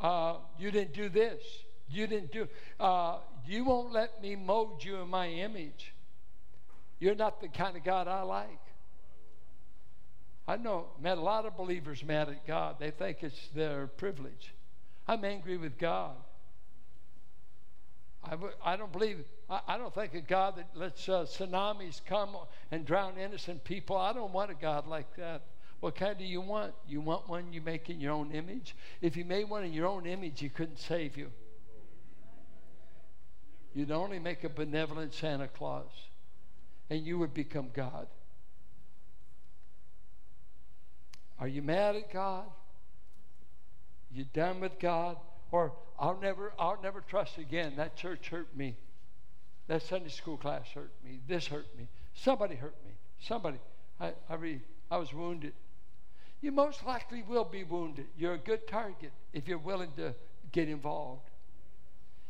Uh, 0.00 0.36
you 0.58 0.70
didn't 0.70 0.94
do 0.94 1.08
this. 1.08 1.42
You 1.90 2.06
didn't 2.06 2.32
do. 2.32 2.48
Uh, 2.78 3.18
you 3.46 3.64
won't 3.64 3.92
let 3.92 4.22
me 4.22 4.36
mold 4.36 4.84
you 4.84 4.96
in 4.96 5.08
my 5.08 5.28
image. 5.28 5.92
You're 7.00 7.14
not 7.14 7.40
the 7.40 7.48
kind 7.48 7.76
of 7.76 7.84
God 7.84 8.08
I 8.08 8.22
like. 8.22 8.60
I 10.46 10.56
know, 10.56 10.86
met 11.00 11.18
a 11.18 11.20
lot 11.20 11.44
of 11.44 11.56
believers 11.56 12.02
mad 12.02 12.28
at 12.28 12.46
God. 12.46 12.76
They 12.78 12.90
think 12.90 13.18
it's 13.22 13.48
their 13.54 13.86
privilege. 13.86 14.54
I'm 15.06 15.24
angry 15.24 15.56
with 15.56 15.78
God. 15.78 16.16
I, 18.24 18.36
I 18.64 18.76
don't 18.76 18.92
believe, 18.92 19.24
I, 19.48 19.60
I 19.68 19.78
don't 19.78 19.94
think 19.94 20.14
a 20.14 20.20
God 20.20 20.56
that 20.56 20.68
lets 20.74 21.08
uh, 21.08 21.24
tsunamis 21.24 22.00
come 22.04 22.36
and 22.70 22.84
drown 22.84 23.18
innocent 23.18 23.64
people. 23.64 23.96
I 23.96 24.12
don't 24.12 24.32
want 24.32 24.50
a 24.50 24.54
God 24.54 24.86
like 24.86 25.16
that. 25.16 25.42
What 25.80 25.94
kind 25.94 26.18
do 26.18 26.24
you 26.24 26.40
want? 26.40 26.74
You 26.88 27.00
want 27.00 27.28
one 27.28 27.52
you 27.52 27.60
make 27.60 27.88
in 27.88 28.00
your 28.00 28.12
own 28.12 28.32
image? 28.32 28.74
If 29.00 29.16
you 29.16 29.24
made 29.24 29.48
one 29.48 29.64
in 29.64 29.72
your 29.72 29.86
own 29.86 30.06
image, 30.06 30.40
he 30.40 30.48
couldn't 30.48 30.78
save 30.78 31.16
you. 31.16 31.30
You'd 33.74 33.92
only 33.92 34.18
make 34.18 34.42
a 34.42 34.48
benevolent 34.48 35.14
Santa 35.14 35.46
Claus, 35.46 35.90
and 36.90 37.06
you 37.06 37.18
would 37.18 37.32
become 37.32 37.70
God. 37.72 38.08
Are 41.38 41.46
you 41.46 41.62
mad 41.62 41.94
at 41.94 42.12
God? 42.12 42.46
You 44.10 44.24
done 44.24 44.58
with 44.58 44.80
God? 44.80 45.16
Or 45.52 45.72
I'll 45.96 46.18
never, 46.20 46.52
I'll 46.58 46.80
never 46.82 47.00
trust 47.02 47.38
again. 47.38 47.74
That 47.76 47.94
church 47.94 48.30
hurt 48.30 48.56
me. 48.56 48.76
That 49.68 49.82
Sunday 49.82 50.08
school 50.08 50.38
class 50.38 50.66
hurt 50.74 50.92
me. 51.04 51.20
This 51.28 51.46
hurt 51.46 51.66
me. 51.78 51.86
Somebody 52.14 52.56
hurt 52.56 52.74
me. 52.84 52.92
Somebody. 53.20 53.58
I, 54.00 54.14
I, 54.28 54.60
I 54.90 54.96
was 54.96 55.12
wounded 55.12 55.52
you 56.40 56.52
most 56.52 56.84
likely 56.86 57.22
will 57.22 57.44
be 57.44 57.64
wounded. 57.64 58.06
You're 58.16 58.34
a 58.34 58.38
good 58.38 58.66
target 58.68 59.12
if 59.32 59.48
you're 59.48 59.58
willing 59.58 59.92
to 59.96 60.14
get 60.52 60.68
involved. 60.68 61.28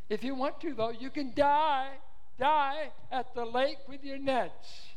If 0.09 0.25
you 0.25 0.35
want 0.35 0.61
to, 0.63 0.73
though, 0.73 0.91
you 0.91 1.11
can 1.11 1.35
die, 1.35 1.91
die 2.39 2.91
at 3.13 3.35
the 3.35 3.45
lake 3.45 3.79
with 3.87 4.03
your 4.03 4.19
nets. 4.19 4.89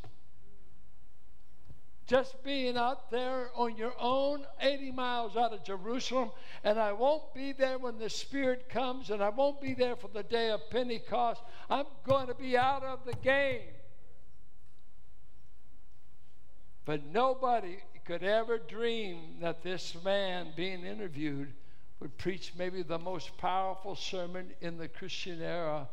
just 2.12 2.44
being 2.44 2.76
out 2.76 3.10
there 3.10 3.50
on 3.56 3.78
your 3.78 3.94
own, 3.98 4.46
80 4.60 4.92
miles 4.92 5.38
out 5.38 5.54
of 5.54 5.64
Jerusalem, 5.64 6.32
and 6.62 6.78
I 6.78 6.92
won't 6.92 7.34
be 7.34 7.54
there 7.54 7.78
when 7.78 8.00
the 8.00 8.10
Spirit 8.10 8.68
comes, 8.68 9.12
and 9.12 9.24
I 9.24 9.30
won't 9.30 9.62
be 9.62 9.74
there 9.74 9.96
for 9.96 10.10
the 10.10 10.24
day 10.24 10.50
of 10.50 10.60
Pentecost. 10.70 11.42
I'm 11.70 11.86
going 12.06 12.28
to 12.28 12.34
be 12.34 12.58
out 12.58 12.84
of 12.84 13.06
the 13.06 13.14
game. 13.14 13.62
But 16.84 17.06
nobody 17.06 17.78
could 18.06 18.24
ever 18.24 18.58
dream 18.58 19.38
that 19.42 19.64
this 19.64 19.96
man 20.04 20.54
being 20.56 20.86
interviewed 20.86 21.54
would 22.00 22.18
preach 22.18 22.54
maybe 22.58 22.82
the 22.82 22.98
most 22.98 23.38
powerful 23.38 23.96
sermon 23.96 24.52
in 24.62 24.78
the 24.78 24.88
Christian 24.88 25.42
era 25.42 25.88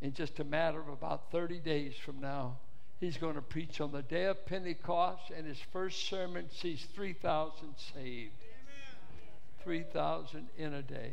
in 0.00 0.12
just 0.12 0.40
a 0.40 0.44
matter 0.44 0.80
of 0.80 0.88
about 0.88 1.30
30 1.30 1.60
days 1.60 1.94
from 1.94 2.20
now. 2.20 2.58
He's 2.98 3.16
going 3.16 3.36
to 3.36 3.42
preach 3.42 3.80
on 3.80 3.92
the 3.92 4.02
day 4.02 4.24
of 4.24 4.44
Pentecost, 4.46 5.30
and 5.36 5.46
his 5.46 5.60
first 5.72 6.08
sermon 6.08 6.48
sees 6.50 6.86
3,000 6.94 7.74
saved. 7.94 8.32
3,000 9.62 10.48
in 10.58 10.74
a 10.74 10.82
day. 10.82 11.12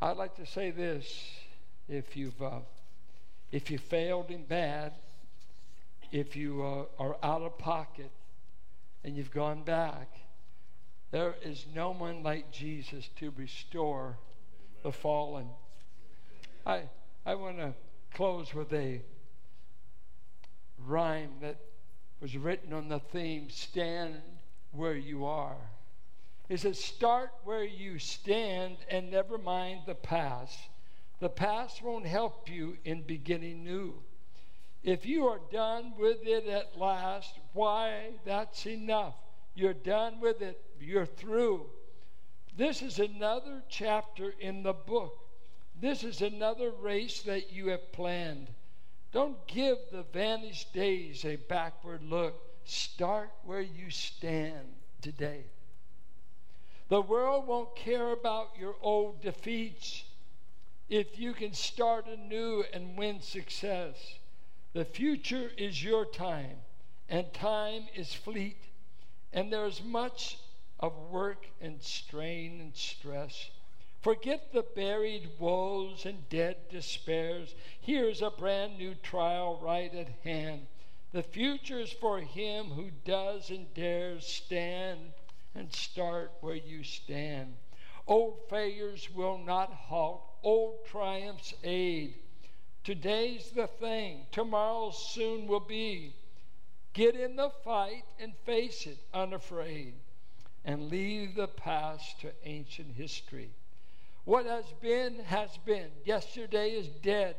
I'd 0.00 0.16
like 0.16 0.34
to 0.36 0.46
say 0.46 0.70
this 0.70 1.30
if 1.88 2.16
you've, 2.16 2.40
uh, 2.42 2.60
if 3.50 3.70
you 3.70 3.78
failed 3.78 4.30
in 4.30 4.44
bad, 4.44 4.94
if 6.12 6.36
you 6.36 6.62
uh, 6.62 6.84
are 7.02 7.16
out 7.22 7.40
of 7.40 7.58
pocket 7.58 8.10
and 9.02 9.16
you've 9.16 9.32
gone 9.32 9.64
back, 9.64 10.08
there 11.10 11.34
is 11.42 11.66
no 11.74 11.90
one 11.90 12.22
like 12.22 12.52
Jesus 12.52 13.08
to 13.16 13.32
restore 13.36 14.18
the 14.82 14.92
fallen. 14.92 15.48
I, 16.66 16.82
I 17.24 17.34
want 17.34 17.56
to 17.58 17.74
close 18.14 18.54
with 18.54 18.72
a 18.74 19.00
rhyme 20.78 21.32
that 21.40 21.56
was 22.20 22.36
written 22.36 22.72
on 22.72 22.88
the 22.88 23.00
theme 23.00 23.48
Stand 23.48 24.16
Where 24.70 24.94
You 24.94 25.24
Are. 25.24 25.56
It 26.48 26.60
says, 26.60 26.78
Start 26.78 27.30
where 27.44 27.64
you 27.64 27.98
stand 27.98 28.76
and 28.90 29.10
never 29.10 29.38
mind 29.38 29.80
the 29.86 29.94
past. 29.94 30.58
The 31.20 31.30
past 31.30 31.82
won't 31.82 32.06
help 32.06 32.50
you 32.50 32.76
in 32.84 33.02
beginning 33.02 33.64
new. 33.64 33.94
If 34.82 35.06
you 35.06 35.26
are 35.28 35.40
done 35.50 35.94
with 35.98 36.18
it 36.26 36.46
at 36.46 36.78
last, 36.78 37.38
why, 37.52 38.14
that's 38.24 38.66
enough. 38.66 39.14
You're 39.54 39.74
done 39.74 40.20
with 40.20 40.42
it 40.42 40.60
you're 40.82 41.06
through. 41.06 41.66
This 42.56 42.82
is 42.82 42.98
another 42.98 43.62
chapter 43.68 44.34
in 44.40 44.62
the 44.62 44.72
book. 44.72 45.18
This 45.80 46.04
is 46.04 46.20
another 46.20 46.70
race 46.70 47.22
that 47.22 47.52
you 47.52 47.68
have 47.68 47.92
planned. 47.92 48.48
Don't 49.12 49.46
give 49.46 49.78
the 49.90 50.04
vanished 50.12 50.72
days 50.72 51.24
a 51.24 51.36
backward 51.36 52.02
look. 52.02 52.34
Start 52.64 53.30
where 53.44 53.60
you 53.60 53.90
stand 53.90 54.74
today. 55.00 55.44
The 56.88 57.00
world 57.00 57.46
won't 57.46 57.74
care 57.74 58.12
about 58.12 58.50
your 58.58 58.74
old 58.82 59.22
defeats 59.22 60.04
if 60.88 61.18
you 61.18 61.32
can 61.32 61.54
start 61.54 62.06
anew 62.06 62.64
and 62.72 62.98
win 62.98 63.20
success. 63.22 63.96
The 64.72 64.84
future 64.86 65.50
is 65.58 65.84
your 65.84 66.06
time, 66.06 66.62
and 67.08 67.32
time 67.34 67.88
is 67.94 68.14
fleet, 68.14 68.56
and 69.32 69.52
there's 69.52 69.82
much 69.82 70.38
of 70.80 70.96
work 71.10 71.46
and 71.60 71.82
strain 71.82 72.60
and 72.60 72.74
stress. 72.74 73.50
Forget 74.00 74.52
the 74.52 74.62
buried 74.62 75.28
woes 75.38 76.06
and 76.06 76.28
dead 76.28 76.56
despairs. 76.70 77.54
Here's 77.80 78.22
a 78.22 78.30
brand 78.30 78.78
new 78.78 78.94
trial 78.94 79.60
right 79.62 79.94
at 79.94 80.08
hand. 80.24 80.66
The 81.12 81.22
future 81.22 81.78
is 81.78 81.92
for 81.92 82.18
him 82.20 82.66
who 82.70 82.90
does 83.04 83.50
and 83.50 83.72
dares 83.74 84.26
stand 84.26 85.12
and 85.54 85.72
start 85.72 86.32
where 86.40 86.56
you 86.56 86.82
stand. 86.82 87.54
Old 88.06 88.48
failures 88.48 89.08
will 89.14 89.38
not 89.38 89.70
halt, 89.70 90.24
old 90.42 90.86
triumphs 90.86 91.52
aid. 91.62 92.14
Today's 92.84 93.50
the 93.50 93.68
thing, 93.68 94.26
tomorrow 94.32 94.90
soon 94.90 95.46
will 95.46 95.60
be. 95.60 96.14
Get 96.94 97.14
in 97.14 97.36
the 97.36 97.50
fight 97.64 98.04
and 98.20 98.32
face 98.44 98.86
it 98.86 98.98
unafraid 99.14 99.94
and 100.64 100.90
leave 100.90 101.34
the 101.34 101.48
past 101.48 102.20
to 102.20 102.32
ancient 102.44 102.94
history. 102.94 103.50
What 104.24 104.46
has 104.46 104.64
been, 104.80 105.20
has 105.24 105.56
been. 105.64 105.88
Yesterday 106.04 106.70
is 106.70 106.88
dead. 106.88 107.36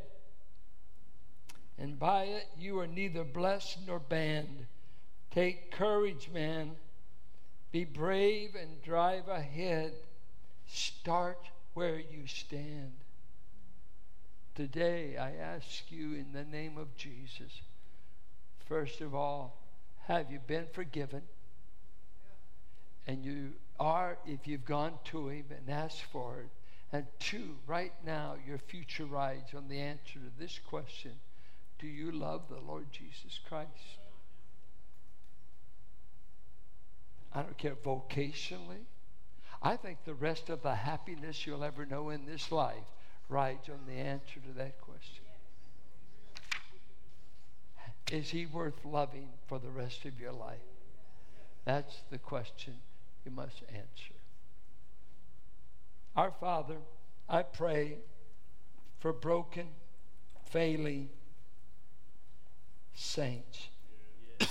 And 1.77 1.99
by 1.99 2.23
it 2.23 2.47
you 2.57 2.79
are 2.79 2.87
neither 2.87 3.23
blessed 3.23 3.79
nor 3.87 3.99
banned. 3.99 4.65
Take 5.31 5.71
courage, 5.71 6.29
man. 6.33 6.71
Be 7.71 7.85
brave 7.85 8.55
and 8.55 8.81
drive 8.83 9.27
ahead. 9.27 9.93
Start 10.67 11.39
where 11.73 11.99
you 11.99 12.27
stand. 12.27 12.93
Today, 14.55 15.17
I 15.17 15.31
ask 15.33 15.91
you 15.91 16.13
in 16.13 16.27
the 16.33 16.43
name 16.43 16.77
of 16.77 16.95
Jesus, 16.95 17.61
first 18.67 19.01
of 19.01 19.15
all, 19.15 19.57
have 20.07 20.31
you 20.31 20.39
been 20.45 20.67
forgiven? 20.73 21.23
and 23.07 23.25
you 23.25 23.53
are 23.79 24.17
if 24.25 24.47
you've 24.47 24.65
gone 24.65 24.93
to 25.05 25.29
Him 25.29 25.45
and 25.49 25.69
asked 25.69 26.03
for 26.11 26.39
it. 26.41 26.49
And 26.91 27.05
two, 27.19 27.55
right 27.65 27.93
now, 28.05 28.35
your 28.45 28.59
future 28.59 29.05
rides 29.05 29.53
on 29.55 29.67
the 29.67 29.79
answer 29.79 30.13
to 30.13 30.39
this 30.39 30.59
question 30.69 31.13
Do 31.79 31.87
you 31.87 32.11
love 32.11 32.43
the 32.49 32.59
Lord 32.59 32.85
Jesus 32.91 33.39
Christ? 33.47 33.69
I 37.33 37.41
don't 37.41 37.57
care 37.57 37.75
vocationally. 37.75 38.85
I 39.61 39.75
think 39.75 40.03
the 40.05 40.13
rest 40.13 40.49
of 40.49 40.61
the 40.61 40.75
happiness 40.75 41.47
you'll 41.47 41.63
ever 41.63 41.85
know 41.85 42.09
in 42.09 42.25
this 42.25 42.51
life 42.51 42.83
rides 43.29 43.69
on 43.69 43.79
the 43.87 43.93
answer 43.93 44.39
to 44.47 44.57
that 44.57 44.79
question. 44.81 45.25
Is 48.11 48.29
he 48.29 48.45
worth 48.45 48.85
loving 48.85 49.29
for 49.47 49.59
the 49.59 49.69
rest 49.69 50.05
of 50.05 50.19
your 50.19 50.33
life? 50.33 50.59
That's 51.65 52.01
the 52.11 52.17
question 52.17 52.75
you 53.25 53.31
must 53.31 53.63
answer. 53.69 54.13
Our 56.15 56.31
Father, 56.39 56.77
I 57.27 57.41
pray 57.41 57.97
for 58.99 59.13
broken, 59.13 59.67
failing 60.45 61.09
saints. 62.93 63.69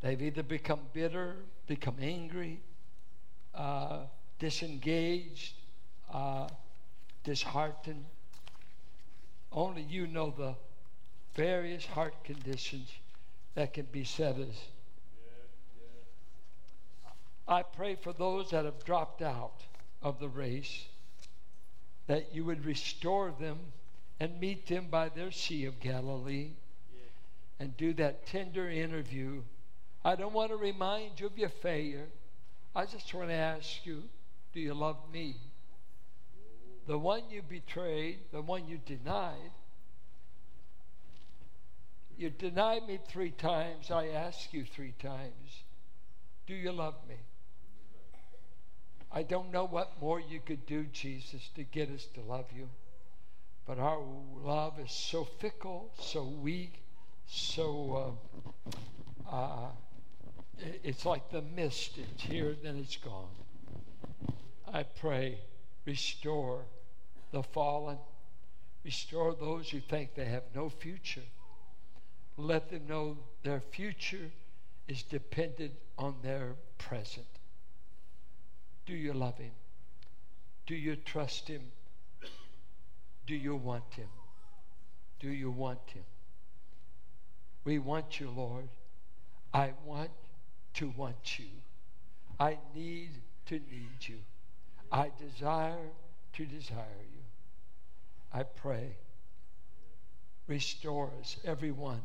They've 0.00 0.22
either 0.22 0.42
become 0.42 0.80
bitter, 0.94 1.36
become 1.66 1.96
angry, 2.00 2.60
uh, 3.54 4.04
disengaged, 4.38 5.57
uh, 6.12 6.48
disheartened. 7.24 8.04
Only 9.52 9.82
you 9.82 10.06
know 10.06 10.32
the 10.36 10.54
various 11.34 11.84
heart 11.86 12.14
conditions 12.24 12.90
that 13.54 13.74
can 13.74 13.86
beset 13.90 14.36
us. 14.36 14.66
I 17.46 17.62
pray 17.62 17.94
for 17.94 18.12
those 18.12 18.50
that 18.50 18.66
have 18.66 18.84
dropped 18.84 19.22
out 19.22 19.62
of 20.02 20.20
the 20.20 20.28
race 20.28 20.84
that 22.06 22.34
you 22.34 22.44
would 22.44 22.64
restore 22.64 23.32
them 23.38 23.58
and 24.20 24.38
meet 24.40 24.66
them 24.66 24.88
by 24.90 25.08
their 25.08 25.30
Sea 25.30 25.64
of 25.66 25.80
Galilee 25.80 26.50
and 27.60 27.76
do 27.76 27.92
that 27.94 28.26
tender 28.26 28.68
interview. 28.68 29.42
I 30.04 30.14
don't 30.16 30.32
want 30.32 30.50
to 30.50 30.56
remind 30.56 31.20
you 31.20 31.26
of 31.26 31.38
your 31.38 31.48
failure. 31.48 32.06
I 32.74 32.84
just 32.84 33.12
want 33.14 33.28
to 33.28 33.34
ask 33.34 33.84
you 33.84 34.02
do 34.52 34.60
you 34.60 34.74
love 34.74 34.96
me? 35.12 35.36
The 36.88 36.98
one 36.98 37.24
you 37.30 37.42
betrayed, 37.42 38.20
the 38.32 38.40
one 38.40 38.66
you 38.66 38.78
denied. 38.78 39.52
You 42.16 42.30
denied 42.30 42.88
me 42.88 42.98
three 43.06 43.30
times. 43.30 43.90
I 43.90 44.08
ask 44.08 44.54
you 44.54 44.64
three 44.64 44.94
times 44.98 45.62
do 46.46 46.54
you 46.54 46.72
love 46.72 46.94
me? 47.06 47.16
I 49.12 49.22
don't 49.22 49.52
know 49.52 49.66
what 49.66 50.00
more 50.00 50.18
you 50.18 50.40
could 50.40 50.64
do, 50.64 50.84
Jesus, 50.84 51.50
to 51.56 51.62
get 51.62 51.90
us 51.90 52.06
to 52.14 52.22
love 52.22 52.46
you. 52.56 52.70
But 53.66 53.78
our 53.78 54.00
love 54.42 54.80
is 54.80 54.90
so 54.90 55.24
fickle, 55.24 55.90
so 56.00 56.24
weak, 56.24 56.82
so 57.26 58.16
uh, 59.30 59.30
uh, 59.30 59.68
it's 60.82 61.04
like 61.04 61.30
the 61.30 61.42
mist. 61.42 61.98
It's 61.98 62.22
here, 62.22 62.56
then 62.62 62.76
it's 62.78 62.96
gone. 62.96 63.28
I 64.72 64.84
pray, 64.84 65.40
restore 65.84 66.64
the 67.30 67.42
fallen, 67.42 67.98
restore 68.84 69.34
those 69.34 69.70
who 69.70 69.80
think 69.80 70.14
they 70.14 70.24
have 70.24 70.44
no 70.54 70.68
future. 70.68 71.22
Let 72.36 72.70
them 72.70 72.86
know 72.88 73.18
their 73.42 73.60
future 73.60 74.30
is 74.86 75.02
dependent 75.02 75.74
on 75.98 76.16
their 76.22 76.54
present. 76.78 77.26
Do 78.86 78.94
you 78.94 79.12
love 79.12 79.36
Him? 79.38 79.52
Do 80.66 80.74
you 80.74 80.96
trust 80.96 81.48
Him? 81.48 81.62
Do 83.26 83.34
you 83.34 83.56
want 83.56 83.92
Him? 83.94 84.08
Do 85.20 85.28
you 85.28 85.50
want 85.50 85.80
Him? 85.92 86.04
We 87.64 87.78
want 87.78 88.18
you, 88.18 88.30
Lord. 88.30 88.68
I 89.52 89.72
want 89.84 90.10
to 90.74 90.92
want 90.96 91.38
you. 91.38 91.46
I 92.40 92.58
need 92.74 93.10
to 93.46 93.54
need 93.54 93.98
you. 94.06 94.18
I 94.90 95.10
desire 95.18 95.90
to 96.34 96.46
desire 96.46 97.04
you. 97.12 97.17
I 98.32 98.42
pray, 98.42 98.96
restore 100.46 101.10
us, 101.20 101.36
everyone, 101.44 102.02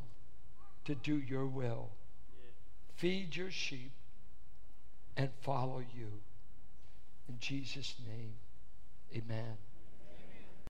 to 0.85 0.95
do 0.95 1.17
your 1.17 1.45
will. 1.45 1.89
Feed 2.95 3.35
your 3.35 3.51
sheep 3.51 3.91
and 5.17 5.29
follow 5.41 5.79
you. 5.79 6.07
In 7.27 7.37
Jesus' 7.39 7.95
name, 8.07 8.33
amen. 9.15 9.57